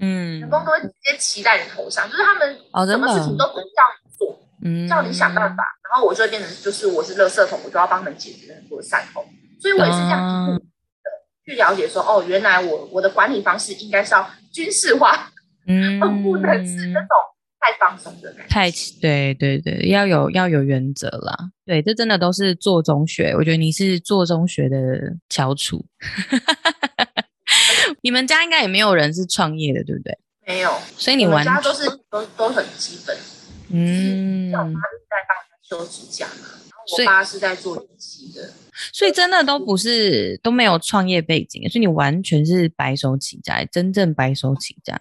[0.00, 9.24] 嗯，员工都会直接骑在你头上，就是他们什么事情都不叫你做，嗯，叫你想办法，然后我就会变成就是我是垃圾桶，我就要帮他们解决很多善后，
[9.60, 11.10] 所以我也是这样一步步的
[11.44, 15.30] 去了解说，哦，原来我我的管理方式应该是要军事化，
[15.66, 17.08] 嗯， 不能是那种
[17.60, 24.76] 太放松的感觉，太对对对，要有要有原则啦，对，这真的都是做中学，我觉得你是做中学的
[25.28, 25.84] 翘楚。
[28.02, 30.18] 你们家应该也没有人是创业的，对不对？
[30.46, 33.16] 没有，所以你玩家都是都都很基本。
[33.70, 38.52] 嗯，我妈是在帮人修指甲嘛，然后我爸是在做仪器的，
[38.92, 44.98] 所以真的都不是都没有创业背景，所以你完全是白手起家，真正白手起家，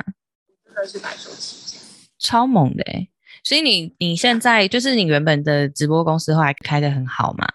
[0.66, 1.78] 真的是白手起家，
[2.18, 3.10] 超猛的欸。
[3.44, 7.48] 所以你你现在就是你原本的直播公司后来开得很好嘛，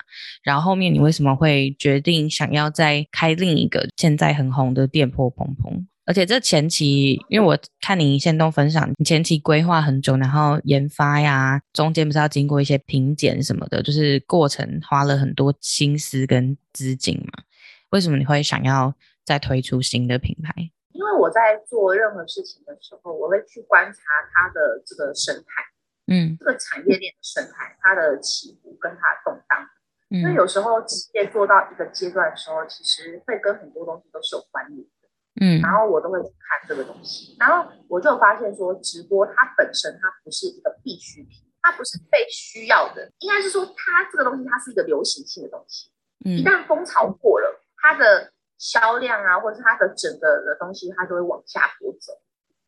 [0.43, 5.87] 然后后面你为什么会决定想要再开另一个现在很红的店铺砰砰？
[6.05, 17.45] 而且这前期，因为我看你限动分享，你前期规划很久，然后研发呀，中间不是要经过一些品检什么的，就是过程花了很多心思跟资金嘛？
[17.91, 20.71] 为什么你会想要再推出新的品牌？
[20.99, 24.01] 因为我在做任何事情的时候，我会去观察
[24.33, 25.65] 它的这个生态。
[26.11, 29.65] 嗯，这个产业链的生态，它的起伏跟它的动荡，
[30.09, 35.09] 因为有时候企业做到一个阶段的时候，其实会跟很多东西都是有关联的。
[35.41, 45.93] 嗯，然后我都会去看这个东西，然后我就发现说，直播它本身它不是一个必需品，它不是被需要的，应该是说它这个东西它是一个流行性的东西。
[46.25, 52.12] 嗯，一旦风潮过了，它的销量啊，或者是它的整个的东西，它就会往下坡走。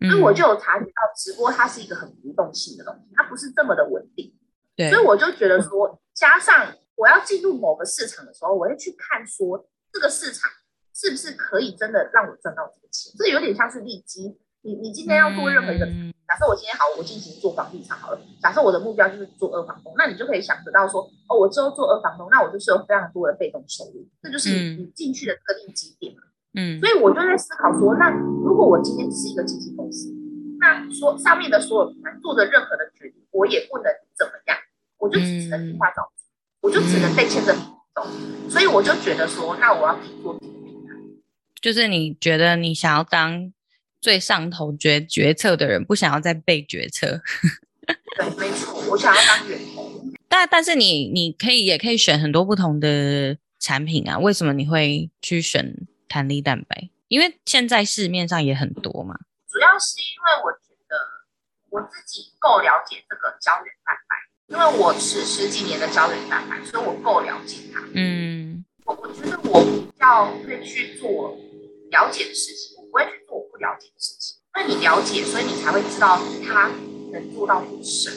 [0.08, 4.34] 所以我就有察觉到，直播它是一个很流动性的东西，它不是这么的稳定。
[4.74, 10.50] 对，所以我就觉得说，加上我要进入某个市场的时候，我会去看说，这个市场
[10.94, 13.12] 是不是可以真的让我赚到这个钱。
[13.18, 14.40] 这有点像是利基。
[14.62, 15.86] 你你今天要做任何一个，
[16.28, 18.20] 假设我今天好，我进行做房地产好了。
[18.40, 26.22] 假设我的目标就是做二房东，那你就可以想得到说，哦，我之后做二房东，那我就是有非常多的被动收入，这就是你进去的这个利基点嘛。
[26.52, 30.12] 嗯，所以我就在思考说，那如果我今天只是一个经纪公司，
[30.58, 33.84] 那说上面的所有人做的任何的决定，我也不能
[34.18, 34.58] 怎么样，
[34.98, 36.26] 我就只能听话照做，
[36.60, 38.06] 我就只能被牵着鼻子走。
[38.50, 40.38] 所以我就觉得说，那我要做。
[41.62, 43.52] 就是你觉得你想要当
[44.00, 47.20] 最上头决决策的人，不想要再被决策。
[48.16, 50.12] 对，没错，我想要当员工。
[50.28, 55.74] 但但是你你可以也可以选很多不同的产品啊，为什么你会去选？
[56.12, 59.14] 弹力蛋白，因为现在市面上也很多嘛。
[59.48, 60.96] 主要是因为我觉得
[61.70, 64.16] 我自己够了解这个胶原蛋白，
[64.48, 67.80] 因为我吃十几年的胶原蛋白，所以我够了解它。
[67.94, 71.38] 嗯，我我觉得我比较会去做
[71.92, 74.42] 了解的事情，我不会去做我不了解的事情。
[74.58, 76.68] 因为你了解，所以你才会知道他
[77.12, 78.12] 能做到多深。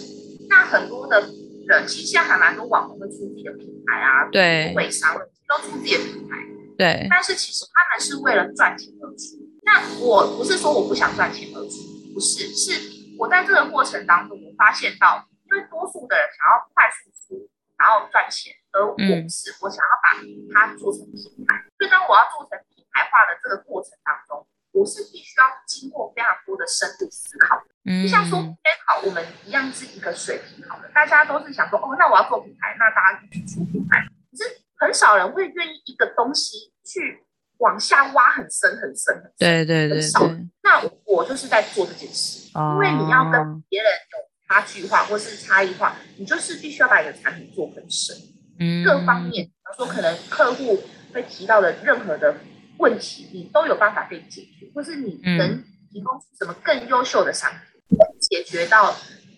[0.49, 1.21] 那很多的
[1.67, 5.15] 人，其实现在还蛮多网红会出自己的品牌啊，对，微商
[5.47, 6.37] 都出自己的品牌，
[6.77, 7.07] 对。
[7.09, 9.37] 但是其实他们是为了赚钱而出。
[9.63, 11.77] 那我不是说我不想赚钱而出，
[12.13, 12.91] 不是，是。
[13.17, 17.47] 我在这个过程当中，我发现到，因为多数的人想要快速出，
[17.77, 20.17] 然后赚钱，而我不是，我想要把
[20.51, 21.61] 它做成品牌。
[21.77, 24.41] 所以当我要做成品牌化的这个过程当中，
[24.73, 28.03] 我是必须要经过非常多的深度思考的。
[28.03, 34.05] 就像说，哎，好，我们一样是一个水平好的，大家都是想说，哦，那我要做品牌，那大家就去出品牌。
[34.29, 34.43] 可是
[34.75, 37.23] 很少人会愿意一个东西去。
[37.59, 40.19] 往下挖很深很深很深，对对对，很少。
[40.63, 48.17] 那我就是在做这件事，因为你要跟别人有差距化或是差异化，你就是必须要把你的产品做很深，
[48.59, 52.35] 嗯，各方面，比如说可能客户会提到的任何的
[52.77, 58.95] 问题，你都有办法可以解决，或是你能提供出什么更优秀的商品，解决到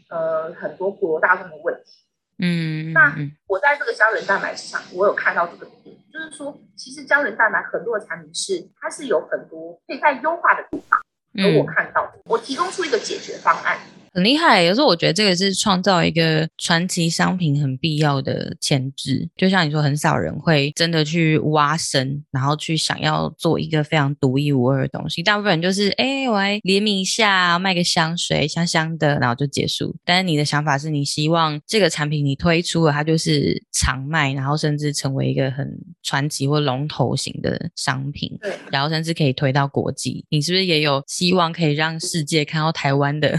[0.10, 1.92] 呃很多普罗大众的问题。
[2.38, 3.16] 嗯，那
[3.48, 11.00] 我在这个胶原蛋白上，我有看到这个点，就是说，其实胶原蛋白很多的产品是它是有很多可以再优化的地方，
[11.38, 13.80] 而我看到的，我提供出一个解决方案。
[14.16, 19.28] 很厉害，有时候我觉得这个是创造一个传奇商品很必要的前置。
[19.36, 25.22] 就像你说，很少人会真的去挖深，然后去想要做一个非常独一无二的东西。
[25.22, 29.94] 大部分人就是，哎，我来联名一下，卖个香水，香香的，然后就结束。
[30.06, 35.70] 但是你的想法是你希望这个产品你推出了，它就是常卖，然后甚至成为一个很
[36.02, 40.24] 传奇或龙头型的商品，对，然后甚至可以推到国际。
[40.30, 43.38] 你是不是也有希望可以让世界看到台湾的？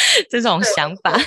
[0.30, 1.18] 这种想法，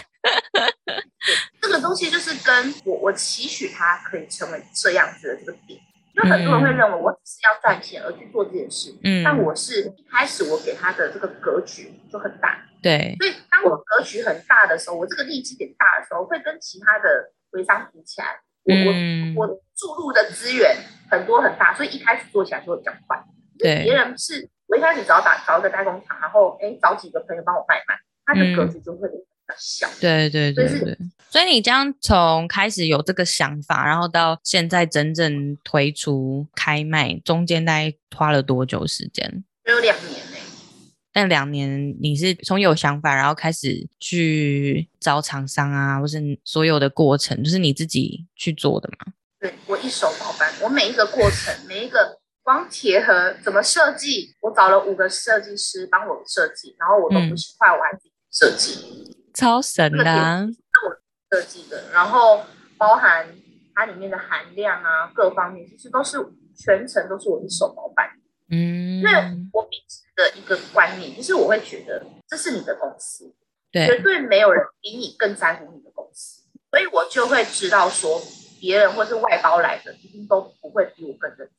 [1.61, 5.79] 这个东西就是跟我我期许它可以成为这样子的这个点，
[6.15, 20.77] 就很多人会认为我只是要赚钱而去做这件事，嗯，但我是一开始我给他的这个格局就很大，对，所以当我格局很大的时候，我这个利基点大的时候，会跟其他的微商比起来，我我我注入的资源
[21.09, 23.23] 很多很大，所以一开始做起来就会比较快。
[23.59, 27.95] 对，别人是我一开始找打找一个代工厂，然后哎找几个朋友帮我卖卖。
[28.25, 29.15] 它的格局就会比
[29.47, 30.97] 较小，嗯，对对对对。
[31.29, 39.43] 所以你将从开始有这个想法，然后到现在真正推出开卖，中间大概花了多久时间？
[39.65, 40.37] 有两年呢。
[41.11, 49.13] 但两年你是从有想法，然后开始去找厂商啊，或是所有的过程，就是你自己去做的吗？
[49.39, 52.19] 对，我一手包办，我每一个过程，每一个。
[52.45, 54.35] 光铁盒怎么设计？
[54.41, 60.95] 我找了五个设计师帮我设计，然后我都不喜欢，我还自己设计，超神的，是我
[61.29, 61.91] 设计的。
[61.93, 62.43] 然后
[62.77, 63.27] 包含
[63.75, 66.17] 它里面的含量啊，各方面其实都是
[66.57, 68.09] 全程都是我一手包办。
[68.49, 69.11] 嗯，因为
[69.53, 73.33] 我秉持的一个观念就是，我会觉得这是你的公司，
[73.71, 78.19] 对，绝对没有人比你更在乎你的公司，所以我就会知道说，
[78.59, 81.49] 别人或是外包来的一定都不会比我更认真。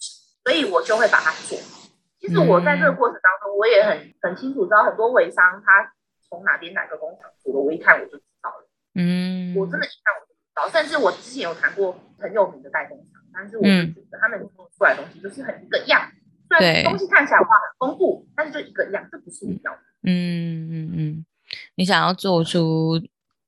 [0.45, 1.89] 所以我就会把它做好。
[2.21, 5.91] 其实我在这个过程当中，我也很很清楚知道很多微商他
[6.29, 8.69] 从哪边哪个工厂做的，我一看我就知道了。
[8.95, 10.69] 嗯，我真的，一看我就知道。
[10.69, 16.11] 甚至我之前有谈过很有名的代工厂，但是我就觉得他们做出来的东西就是很一个样。
[16.49, 19.81] 虽然，东西看起来哇很丰富，但是就一个样，这不是你要的。
[20.03, 21.27] 嗯嗯嗯，
[21.77, 23.01] 你想要做出。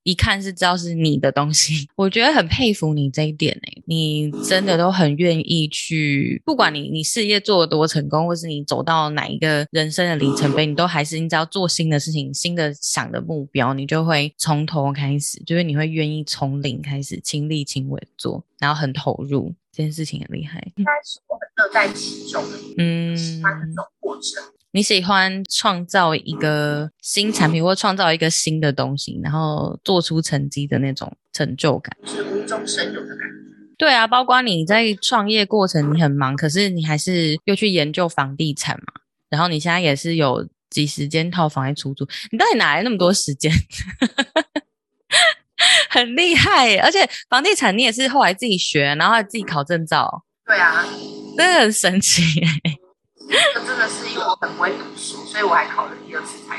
[0.07, 20.62] 一看是知道是你的东西， 我觉得很佩服你这一点诶、欸，你真的都很愿意去，不管你你事业做得多成功，或是你走到哪一个人生的里程碑，你都还是你只要做新的事情、新的想的目标，你就会从头开始，就是你会愿意从零开始亲力亲为做，然后很投入，这件事情很厉害。
[20.76, 24.40] 应该是我很乐在其中的，嗯，喜欢这种过程。
[24.77, 33.74] 你喜欢创造一个新产品，或创造一个新的东西，然后做出成绩的那种成就感，是无中生有的感觉。
[33.79, 39.01] 对啊，包括你在创业过程，你很忙，可是你还是又去研究房地产嘛。
[39.31, 43.51] 然后你现在也是有几十间套房在出租，你到底哪来那么多时间？
[45.89, 50.24] 很厉害耶，而且房地产你也是后来自己学，然后自己考证照。
[50.47, 50.85] 对啊，
[51.35, 52.47] 真的很神奇耶。
[53.29, 56.57] 这真的是因为我很不会读书，所以我还考了第二次才。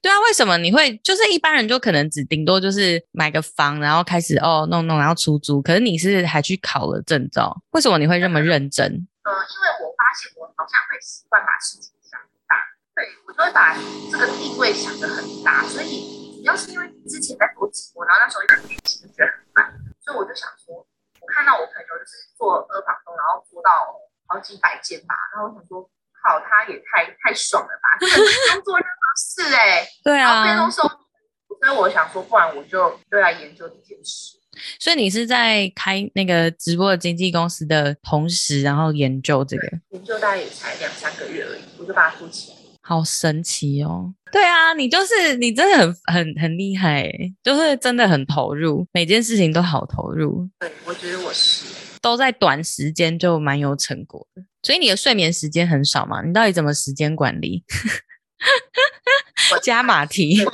[0.00, 0.96] 对啊，为什么你会？
[0.98, 5.60] 就是一般人就可能只顶多就是买个房，然后开始哦弄弄，然后出租。
[5.60, 8.86] 可是你是还去考了证照，为什么你会这么认真？
[8.86, 12.54] 嗯，因为我发现我好像会习惯把事情想很大，
[12.94, 13.74] 对，我就会把
[14.10, 19.66] 这个地位想得很大，所以主要是因为之前在做直播，然后那时候有点觉得很慢，
[20.00, 25.82] 所以我就想说，我看到我朋友就是做二房东，然后做到好几百间吧，然后我想说，
[26.22, 30.84] 靠，他也太太爽了吧，不用做任何事哎、欸， 对啊，然后变成说，
[31.60, 34.36] 所以我想说，不然我就就来研究这件事。
[34.80, 39.68] 所以你是在开那个直播的经纪公司的同时，然后研究这个？
[39.90, 42.56] 研究大概也才两三个月而已，我就把它做起来。
[42.82, 44.14] 好神奇哦！
[44.32, 47.06] 对啊，你就是你真的很很很厉害，
[47.42, 50.48] 就是真的很投入，每件事情都好投入。
[50.58, 51.66] 对，我觉得我是
[52.00, 54.42] 都在短时间就蛮有成果的。
[54.62, 56.22] 所以你的睡眠时间很少嘛？
[56.22, 57.64] 你到底怎么时间管理？
[59.62, 60.44] 加马蹄。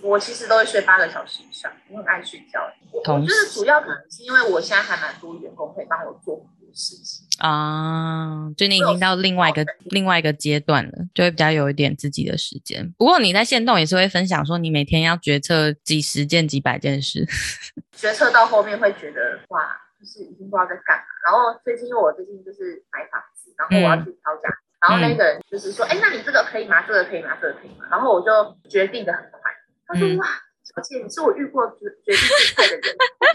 [0.00, 2.60] 我其实都会睡八个小时以上，我很爱睡觉。
[2.92, 12.88] 我我觉得主要可能是因为我现在还蛮多员工可以帮我做很多事情啊，就你已经到另外一个另外一个阶段了，就会比较有一点自己的时间。
[12.96, 17.26] 不过你在线动也是会分享说，你每天要决策几十件几百件事，
[17.96, 21.04] 决策到后面会觉得哇，就是已经不知道在干嘛。
[21.26, 26.82] 然后最近因为我最近就是买房子，然后我要去挑价，嗯、然后那个人就是说，哎、嗯，那你这个可以吗？
[26.86, 27.36] 这个可以吗？
[27.40, 27.86] 这个可以吗？
[27.90, 28.30] 然后我就
[28.68, 29.40] 决定的很快。
[29.86, 30.26] 他说：“哇，
[30.62, 32.82] 小姐，你是我遇过决决定最快的人。”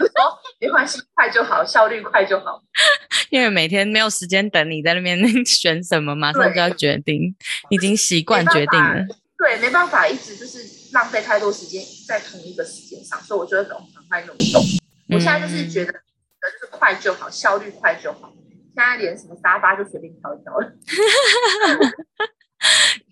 [0.00, 2.62] 我说：“没关系，快就好，效率快就好。
[3.30, 7.34] ”因为每天没有时间等你在那边 选什么，马上就要决定，
[7.70, 9.04] 已经习惯决定了。
[9.36, 13.76] 对，没办法，一直就是浪费太多时间在同一个时间上，所以我觉得赶
[14.08, 14.62] 快弄动。
[15.08, 16.04] 我现在就是觉得，就是
[16.78, 18.32] 快就好，效率快就好。
[18.74, 20.70] 现在连什么沙发就随便挑一挑了。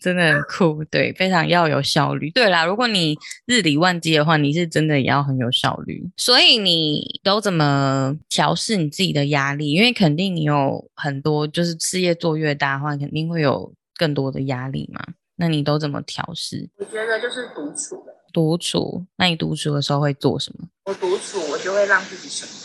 [0.01, 2.31] 真的很酷，对，非常要有效率。
[2.31, 6.03] 对啦，如果你日理万机的话，你是真的也要很有效率。
[6.17, 9.73] 所以你都怎么调试你自己的压力？
[9.73, 15.01] 因为肯定你有很多，就是事业做越大的话，肯定会有更多的压力嘛。
[15.37, 16.69] 那你都怎么调试？
[16.79, 18.03] 我觉得就是独处。
[18.33, 19.05] 独处？
[19.17, 20.67] 那你独处的时候会做什么？
[20.87, 22.62] 我独处，我就会让自己什么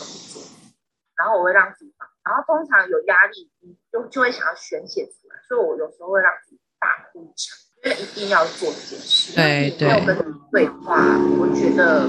[1.18, 3.50] 然后我会让自己放，然后通常有压力，
[3.90, 6.60] 就就会想要宣泄出来，所以我有时候会让自己。
[6.80, 9.34] 大哭一场，因为一定要做这件事。
[9.34, 12.06] 对对，没有跟你对话，我觉得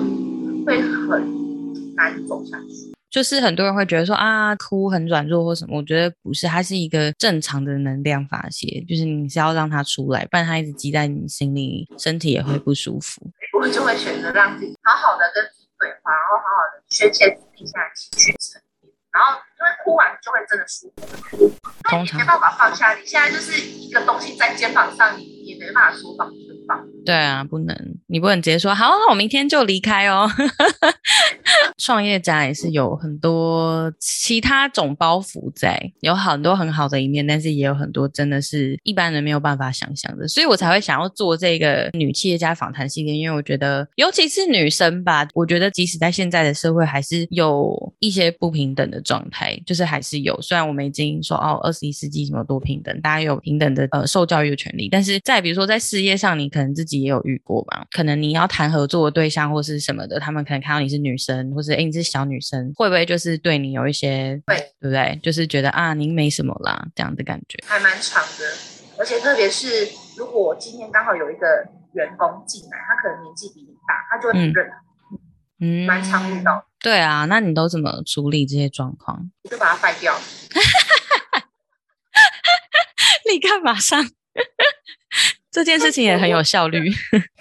[0.64, 2.94] 会很难走下去。
[3.10, 13.20] 就是很多人会觉得说啊，哭很软弱或什么，我觉得不是，它是一个正常的能量发泄，就是你是要让它出来，不然它一直积在你心里，身体也会不舒服。
[13.60, 18.38] 我就会选择让自己好好的跟自己对话，然后好好的宣泄自己现在情绪
[19.12, 21.52] 然后因为哭完就会真的舒服。
[21.84, 26.36] 通常没办法放下，你现在就是一个东西在肩膀上，你也没办法说放就
[26.68, 26.86] 放。
[27.06, 27.76] 对啊，不能，
[28.08, 30.30] 你不能直接说好，我明天就离开哦。
[31.78, 50.40] 创业家也是有很多其他种包袱在，有很多很好的一面，但是也有很多真的是一般人没有办法想象的，所以我才会想要做这个女企业家访谈系列，因为我觉得，尤其是女生吧，我觉得即使在现在的社会，还是有一些不平等的状态，就是还是有。
[50.42, 57.86] 虽然我们已经说哦，二十一世纪什么多平等，大家有平等的呃受教育的权利，但是在比如说在事业上，你可能自己也有遇过吧？
[57.92, 65.20] 可能你要谈合作的对象或是什么的，他们可能看到你是女生，或是哎你是小女生，会不会就是对你有一些对对不对？
[65.22, 68.46] 就是觉得啊您没什么啦这样的感觉，还蛮长的。
[68.98, 69.88] 而且特别是
[70.18, 74.70] 如果今天刚好有一个员工进来，他可能年纪比你大，他就会很认
[75.62, 76.66] 嗯，蛮常遇到。
[76.82, 79.30] 对啊，那你都怎么处理这些状况？
[79.44, 80.18] 我就把他废掉，
[83.26, 84.02] 立刻马上。
[85.52, 86.88] 这件事情也很有效率，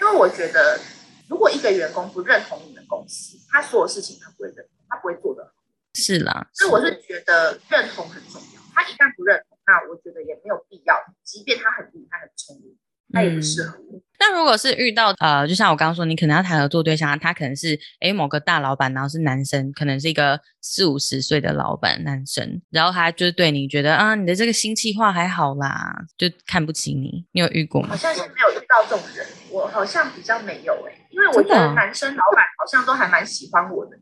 [0.00, 0.80] 因为我觉得，
[1.28, 5.52] 如果一个员工不认同你们公司，他所有事情他不会认同，他不会做的好。
[5.94, 8.60] 是啦，所以我是觉得认同很重要。
[8.74, 12.76] 他一旦不认同，那我觉得也没有必要，即便他很厉害、很聪明。
[13.12, 14.00] 他也不适合我。
[14.20, 27.24] 那、嗯、如果是遇到呃，就像我刚刚说，你可能要谈合作对象，他可能是诶某个大老板，然后是男生，可能是一个四五十岁的老板男生，然后他就对你觉得啊，你的这个新企划还好啦，就看不起你。
[27.30, 27.90] 你有遇过吗？
[27.90, 33.96] 好像是没有遇到这种人，我好像比较没有诶、欸，因为我觉得男生老板好像都还蛮喜欢我的。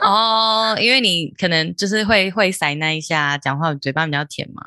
[0.06, 4.62] 哦，因为你可能就是会会塞那一下，讲话嘴巴比较甜嘛。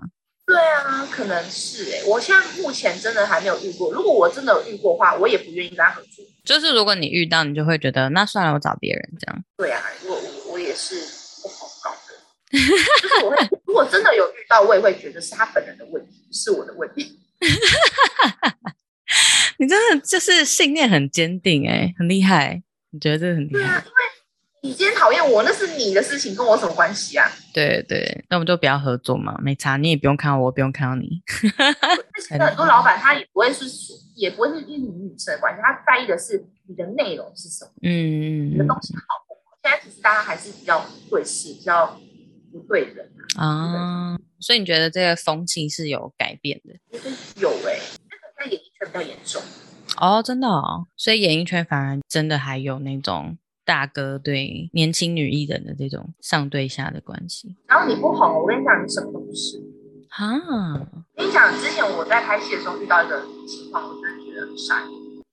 [0.48, 3.92] 对啊，可能是哎，我现在目前真的还没有遇过。
[3.92, 6.24] 如果我真的有遇过的话，我也不愿意跟他合作。
[6.44, 9.44] 就是如果你遇到，你就会觉得那算了，我找别人这样。
[9.58, 10.22] 对啊，我
[10.52, 10.96] 我也是
[11.42, 11.98] 不好搞的。
[13.02, 17.18] 就是我会，如果真的有遇到，我也会觉得是他本人的问题，是我的问题。
[19.58, 22.62] 你真的就是信念很坚定哎，很厉害。
[22.92, 23.60] 你觉得这个很厉害？
[23.60, 24.05] 对啊，因为。
[24.66, 27.30] 你今天讨厌我，那是你的事情，跟我什么关系啊？
[27.54, 29.78] 对对，那我们就不要合作嘛，没差。
[29.78, 31.22] 你也不用看到我，不用看到你。
[32.32, 33.66] 很多老板他也不会是，
[34.16, 39.56] 也不会是因为你女生的关系，他在意的是你的内容是什么，嗯，你的东西好不好。
[39.62, 42.00] 现在其实大家还是比较对事，比较
[42.52, 43.08] 不对人
[43.38, 44.18] 啊。
[44.40, 46.74] 所以你觉得这个风气是有改变的？
[47.40, 49.40] 有诶、欸，那个在演艺圈比较严重。
[49.98, 57.58] 哦，真的哦，所以演艺圈反而真的还有那种大哥对年轻女艺人的这种上对下的关系。
[57.68, 59.58] 然后你不红，我跟你讲，你什么都不是。
[60.08, 60.24] 哈！
[60.32, 64.80] 我跟你讲，之前我在拍戏的时候遇到一个情况，我真的觉得很傻。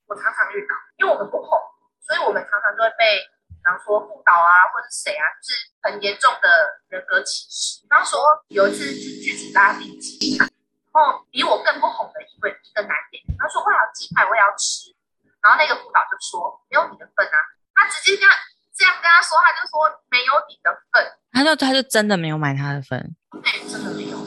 [0.08, 1.54] 我常常遇到，因为我们不红，
[2.00, 6.48] 所以我们常常都会被，比方说副导啊，或者是谁啊，就是很严重的
[6.88, 7.80] 人格歧视。
[7.84, 8.18] 比方说
[8.48, 10.48] 有一次去剧组大家订鸡排，
[10.90, 14.90] 然后比我更不红的一位一个男演员，他说我要鸡排，我也要吃。
[15.38, 17.38] 然后那个副导就说没有你的份啊，
[17.74, 18.30] 他直接这样
[18.76, 21.04] 这样跟他说，他就说没有你的份。
[21.32, 24.20] 他就他就真的没有买他的份，对，真的没有。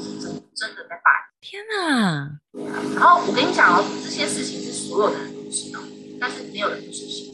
[0.56, 2.40] 真的在发天哪！
[2.96, 5.82] 然后我跟你讲哦，这些事情是所有的人都知道，
[6.18, 7.30] 但是没有人知晓。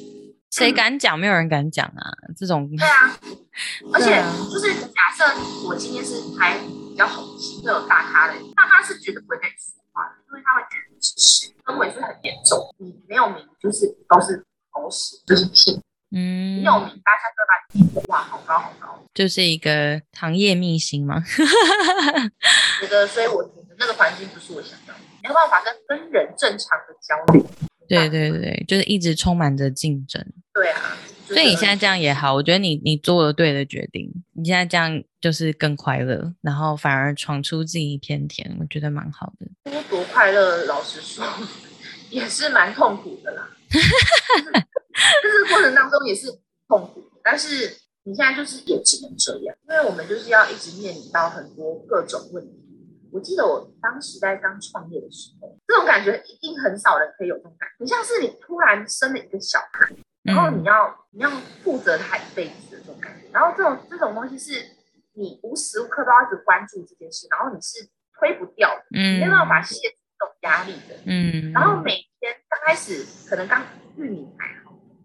[0.50, 1.18] 谁敢讲？
[1.20, 2.02] 没有人敢讲啊！
[2.36, 3.14] 这种对啊，
[3.94, 5.24] 而且就是假设
[5.68, 12.74] 我今天是还比较红戏，会有大咖的，大咖是绝对不会跟你说话的，因为他会觉得只是氛围是很严重。
[12.80, 15.80] 你没有名，就是都是狗屎，就是骗。
[16.14, 21.24] 嗯，你有名，大家都把你哇，好高好高，就是一个行业秘辛吗？
[22.82, 27.46] 觉得，所以我觉得那个环境不是我想要的，没有办法跟跟人正常的交流。
[27.88, 30.26] 对对对，就是一直充满着竞争。
[30.54, 30.98] 对啊，
[31.28, 34.10] 所以你现在这样也好，我觉得你你做了对的决定。
[34.34, 39.72] 你现在这样就是更快乐，然后反而闯出自己一片天，我觉得蛮好的。
[39.72, 41.26] 多多快乐，老实说
[42.10, 43.50] 也是蛮痛苦的啦。
[45.24, 46.28] 就是过程当中也是
[46.68, 52.58] 痛苦，但是你现在就是也只能这样，因为我们就是要一直面临到很多各种问题。
[53.12, 57.76] 我记得我当时在刚创业的时候，这种感觉一定很少人可以有这种感觉。
[57.80, 59.94] 你像是你突然生了一个小孩，
[60.24, 61.30] 然后你要你要
[61.62, 64.66] 负责他一辈子的这种感觉，然后这种这种东西是
[65.14, 67.86] 你无时无刻都要一直关注这件事，然后你是
[68.18, 71.92] 推不掉的，嗯，没办法卸这种压力的，嗯，然后每
[72.22, 73.62] 天刚开始可能刚
[73.98, 74.56] 玉米还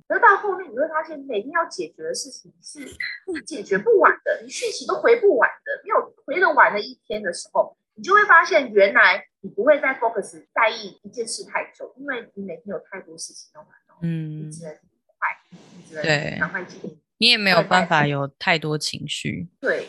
[0.09, 0.15] 好。
[0.15, 5.83] 得到后面，你会发现每天要解决的事情是你解决不完的，你讯息都回不完的。
[5.85, 13.71] 没有回得完的一天的时候，你就会发现，原来你不会再 focus 在意一件事太久，因为你每天有太多事情要忙，
[14.03, 19.89] 嗯，你只能快，你只能赶快解决，你也没有办法有太多情绪，对，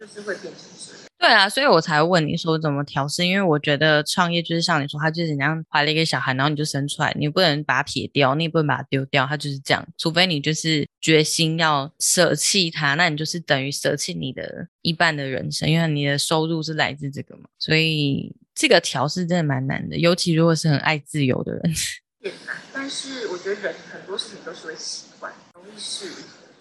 [0.00, 1.02] 就是会变成这样。
[1.18, 9.86] 对啊，所以我才问你说怎么调试，因为我觉得创业就是像你说，他就是你这样怀了一个小孩，然后你就生出来，你不能把它撇掉，你也不能把它丢掉，他就是这样。
[9.98, 17.42] 除非你就是决心要舍弃它，那你就是等于舍弃你的一半的人生，因为你的收入是来自这个嘛。
[17.58, 21.62] 所以这个调试真的蛮难的，尤其如果是很爱自由的人。
[22.24, 26.12] 也难，但是我觉得人很多事情都是会习惯，容易适应，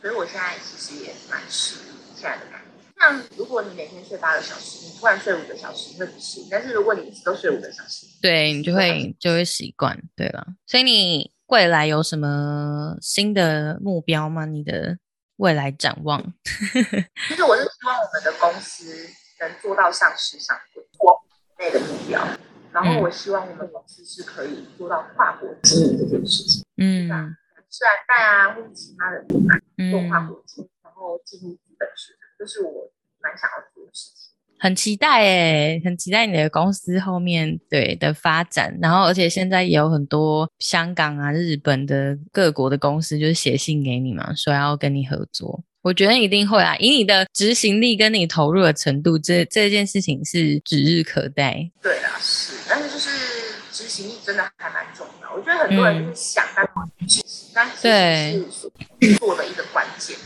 [0.01, 2.68] 所以我现在其实也蛮适应现在的感觉。
[2.99, 6.47] 像如果你每天睡八个小时，你突然睡五个小时，你会不适应。
[6.51, 10.45] 但是如果你一直都睡五个小时，对你就会就会习惯，对了。
[10.67, 14.45] 所以你未来有什么新的目标吗？
[14.45, 14.97] 你的
[15.37, 16.21] 未来展望？
[16.43, 19.07] 其实我是希望我们的公司
[19.39, 21.17] 能做到上市上柜，国
[21.57, 22.21] 内的目标。
[22.71, 26.63] 然后我希望我们公司是可以做到跨国经营这件事情。
[26.77, 27.07] 嗯，
[27.69, 29.57] 自然带啊，或者其他的品牌
[29.89, 32.18] 做跨国经营，嗯、然后进入资本市场。
[32.39, 32.89] 这是我
[33.21, 38.77] 蛮想要做的事情，很期待诶，很期待你的公司后面对的发展。
[38.81, 45.61] 然后，而且现在也有很多香港啊、日本的各国的公司，就是写信给你嘛，说要跟你合作。
[45.81, 51.69] 我觉得一定会啊，以你的执行力跟你投入的程度，这这件事情是指日可待。
[51.81, 53.09] 对啊，是，但是就是
[53.71, 55.33] 执行力真的还蛮重要。
[55.33, 60.17] 我觉得很多人就是想，但不执行，但是是做的一个关键。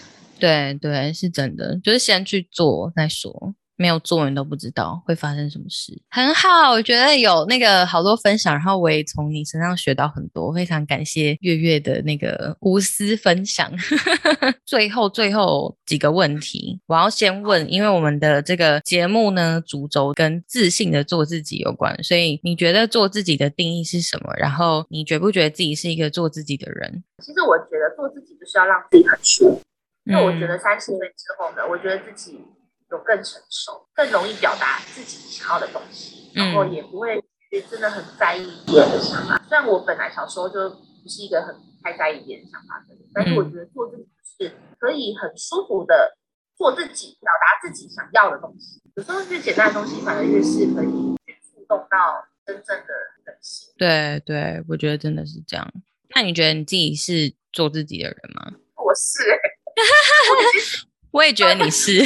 [0.43, 5.97] 对对，是真的，就是先去做再说，没有做你都不知道会发生什么事。
[6.09, 13.71] 很好，我觉得有那个好多分享，然后我也从你身上学到很多，非常感谢月月的那个无私分享。
[14.67, 24.33] 最后最后几个问题，我要先问，因为我们的这个节目呢，主轴跟自信的做自己有关，所以你觉得做自己的定义是什么？
[24.35, 27.01] 然后你觉不觉得自己是一个做自己的人？
[27.23, 29.61] 其实我觉得做自己就是要让自己很舒服。
[30.05, 32.45] 因为我觉得三十岁之后呢，我觉得自己
[32.91, 37.23] 有更成熟，更容易表达自己想要的东西，然后也不会
[37.69, 39.41] 真的很在意别人的想法。
[39.47, 46.17] 虽然我本来小时候就不是一个很太在意别人想法的人，但是我觉得做自己是可以很舒服的
[46.57, 48.81] 做自己，表达自己想要的东西。
[48.95, 52.93] 有时候越简单的东西，反而越是可以去触动到真正的
[53.25, 53.73] 人心。
[53.77, 55.71] 对对，我觉得真的是这样。
[56.15, 58.53] 那你觉得你自己是做自己的人吗？
[58.75, 59.37] 我是、欸，
[59.75, 62.03] 哈哈哈，我也觉得你是，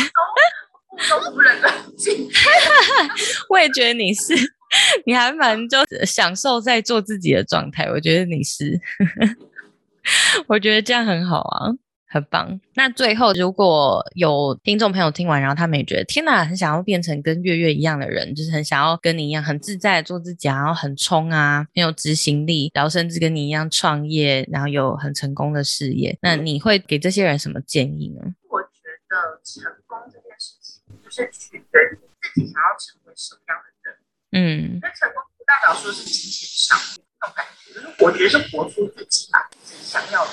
[1.09, 2.29] 都无人冷静。
[3.49, 4.33] 我也觉得你是，
[5.05, 7.85] 你还蛮就享受在做自己的状态。
[7.91, 8.79] 我觉得你是，
[10.47, 11.71] 我觉得这样很好啊。
[12.09, 12.59] 很棒。
[12.73, 26.17] 那最后，如果有听众朋友听完，然后他们也觉得天哪，很想要变成跟月月一样的人，就是很想要跟你一样很自在做自己，然后很冲啊，很有执行力，然后甚至跟你一样创业，然后有很成功的事业。
[26.21, 28.21] 那你会给这些人什么建议呢？
[28.49, 28.67] 我觉
[29.09, 33.95] 得成功这件事情，就是取决于自己想要成为什么样的人。
[34.31, 36.77] 嗯，那成功不代表说是金钱上
[37.19, 40.31] 那种感觉，就是我觉得是活出自己吧，自己想要的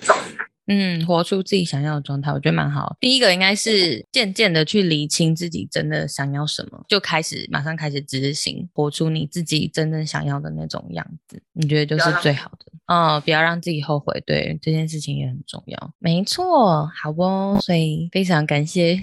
[0.00, 0.48] 状态。
[0.66, 2.96] 嗯，活出自己想要的状态，我觉得蛮好。
[3.00, 11.42] 第一个应该是渐渐的去理清自己真的想要什么，就开始马上开始执行，活出你自己真正想要的那种样子。
[11.52, 14.22] 你觉得就是最好的哦，不要让自己后悔。
[14.24, 15.94] 对，这件事情也很重要。
[15.98, 17.58] 没错，好哦。
[17.60, 19.00] 所以非常感谢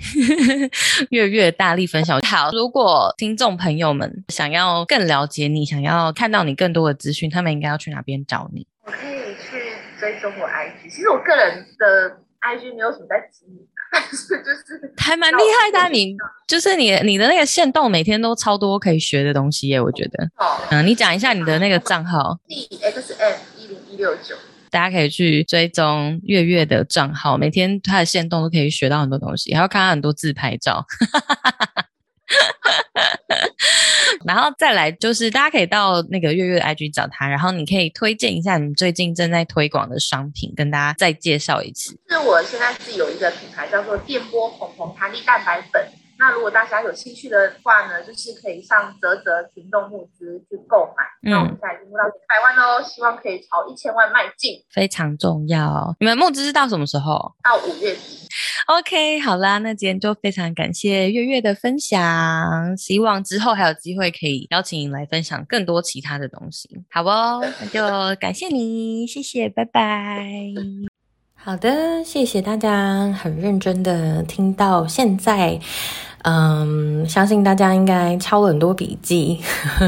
[1.11, 2.19] 月月大力分享。
[2.21, 8.65] 好，如果听众朋友们想要更了解你，想要看到你更多的资讯，他们应该要去哪边找你？
[9.99, 15.89] 追踪我 IG，其实我个人的 IG 没有什么在经营， 但是就是还蛮厉害的。
[15.89, 16.15] 你
[16.47, 20.23] 就是你你的那个线动，每天都超多可以学的东西耶，我觉得。
[20.37, 20.57] 哦。
[20.71, 22.39] 嗯，你讲一下你的那个账号。
[22.47, 24.35] DXM 一零一六九，
[24.69, 30.85] 大家可以去追踪月月的账号，每天他的线动都可以学到很多东西，还要看他很多自拍照。
[34.25, 41.97] 然后再来就是，大家可以到那个月月的 IG 找他，然后你可以推荐一下你最近正在推广的商品，跟大家再介绍一次。
[42.09, 45.87] 是我现在是有一个品牌叫做电波红红弹力蛋白粉。
[46.19, 51.03] 那如果大家有兴趣的话呢，就是可以上泽泽行动募资去购买。
[51.23, 55.95] 嗯，那我们现在已经募到百万喽，希望可以朝一千万迈进，非常重要。
[55.99, 57.33] 你们募资是到什么时候？
[57.41, 58.27] 到五月底。
[58.67, 66.69] OK，好啦，那今天就非常感谢月月的分享，希望之后还有机会可以邀请你来分享更多其他的东西。
[66.91, 70.51] 好哦，那就感谢你，谢谢，拜拜。
[71.33, 75.57] 好的，谢谢大家很认真的听到现在。
[76.23, 79.39] 嗯，相信大家应该抄了很多笔记，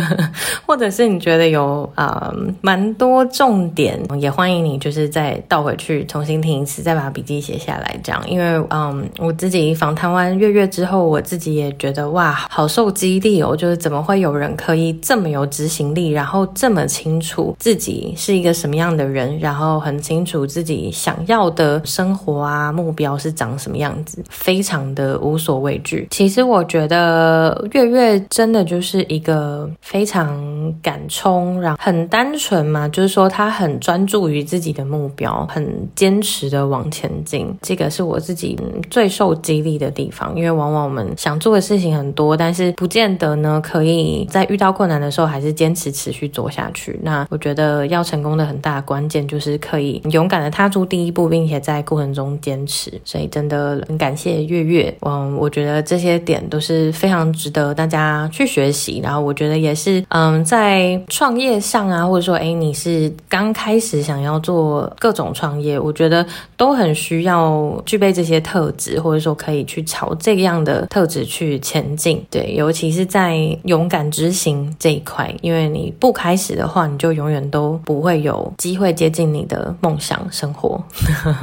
[0.66, 8.00] 或者是你觉得有啊蛮多重点，也欢迎你就是再倒回去重新听一次，再把笔记写下来。
[8.04, 26.08] 这样，因为嗯，我自己访谈完月月之后，我自己也觉得哇，好受激励哦，就是怎么会有人可以这么有执行力，然后这么清楚自己是一个什么样的人，然后很清楚自己想要的生活啊目标是长什么样子，非常的无所畏惧。
[26.22, 37.52] 其实我觉得月月真的就是一个非常敢冲，然后很单纯嘛，就是说他很专注于自己的目标，很坚持的往前进。
[37.64, 38.56] 这个是我自己
[38.92, 47.00] 最受激励的地方，因为往往我们想做的事情很多，但是不见得呢可以在遇到困难的时候还是坚持持续做下去。
[47.02, 52.94] 那我觉得要成功的很大的关键就是可以勇敢的踏出第一步，并且在过程中坚持。
[53.04, 56.42] 所以真的很感谢月月，嗯，我觉得这些些点。
[56.52, 66.26] 都是非常值得大家去学习，然后我觉得也是，嗯，在创业上啊，或者说，哎，你是刚开始想要做各种创业，我觉得
[66.58, 72.22] 都很需要具备这些特质，或者说可以去朝这样的特质去前进。
[72.30, 80.84] 对，尤其是在勇敢执行这一块，因为你不开始的话，你就永远都不会有机会接近你的梦想生活。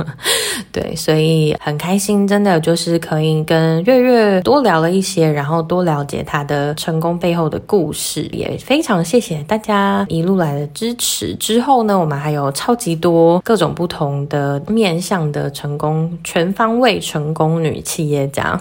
[0.71, 11.35] 对，所以很开心，真的就是可以跟月月多聊了一些，然后多了解他的成功背后的故事，也非常谢谢大家一路来的支持。
[11.37, 18.59] 之后呢，我们还有超级多各种不同的面向的成功，全方位成功女企业家，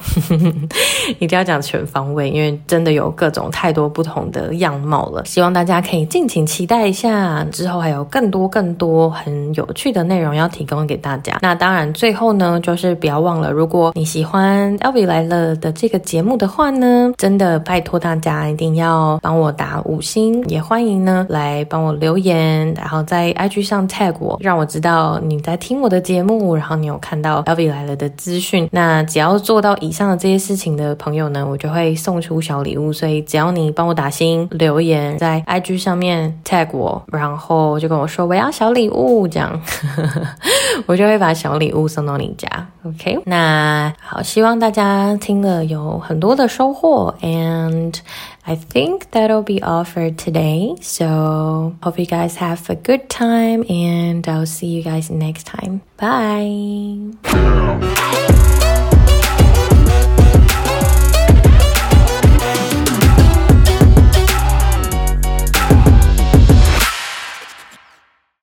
[1.19, 5.23] 一定要讲全方位，因为真的有各种太多不同的样貌了。
[5.25, 11.37] 希望大家可以敬请期待一下，之后还有更多更多很有趣的内容要提供给大家。
[11.41, 28.67] 那当然，最后呢，就是不要忘了，如果你喜欢 Elvie 来了的这这个节目，的话呢，真的拜托大家一定要帮我打五星，也欢迎呢来帮我留言，然后在 IG 上 tag 我，让我知道你在听我的节目，然后你有看到 L V 来了的资讯。
[28.69, 32.91] 那只要做到以上的这些事情的朋友呢，我就会送出小礼物。
[32.91, 39.57] 所以只要你帮我打星留言，在 IG 上面 tag 我，然后就跟我说我要小礼物，这样
[40.85, 42.49] 我就会把小礼物送到你家。
[42.83, 47.14] OK，那好，希望大家听了有有很多的收获。
[47.20, 47.94] And
[48.44, 50.76] I think that'll be all for today.
[50.80, 55.80] So hope you guys have a good time, and I'll see you guys next time.
[55.96, 57.12] Bye.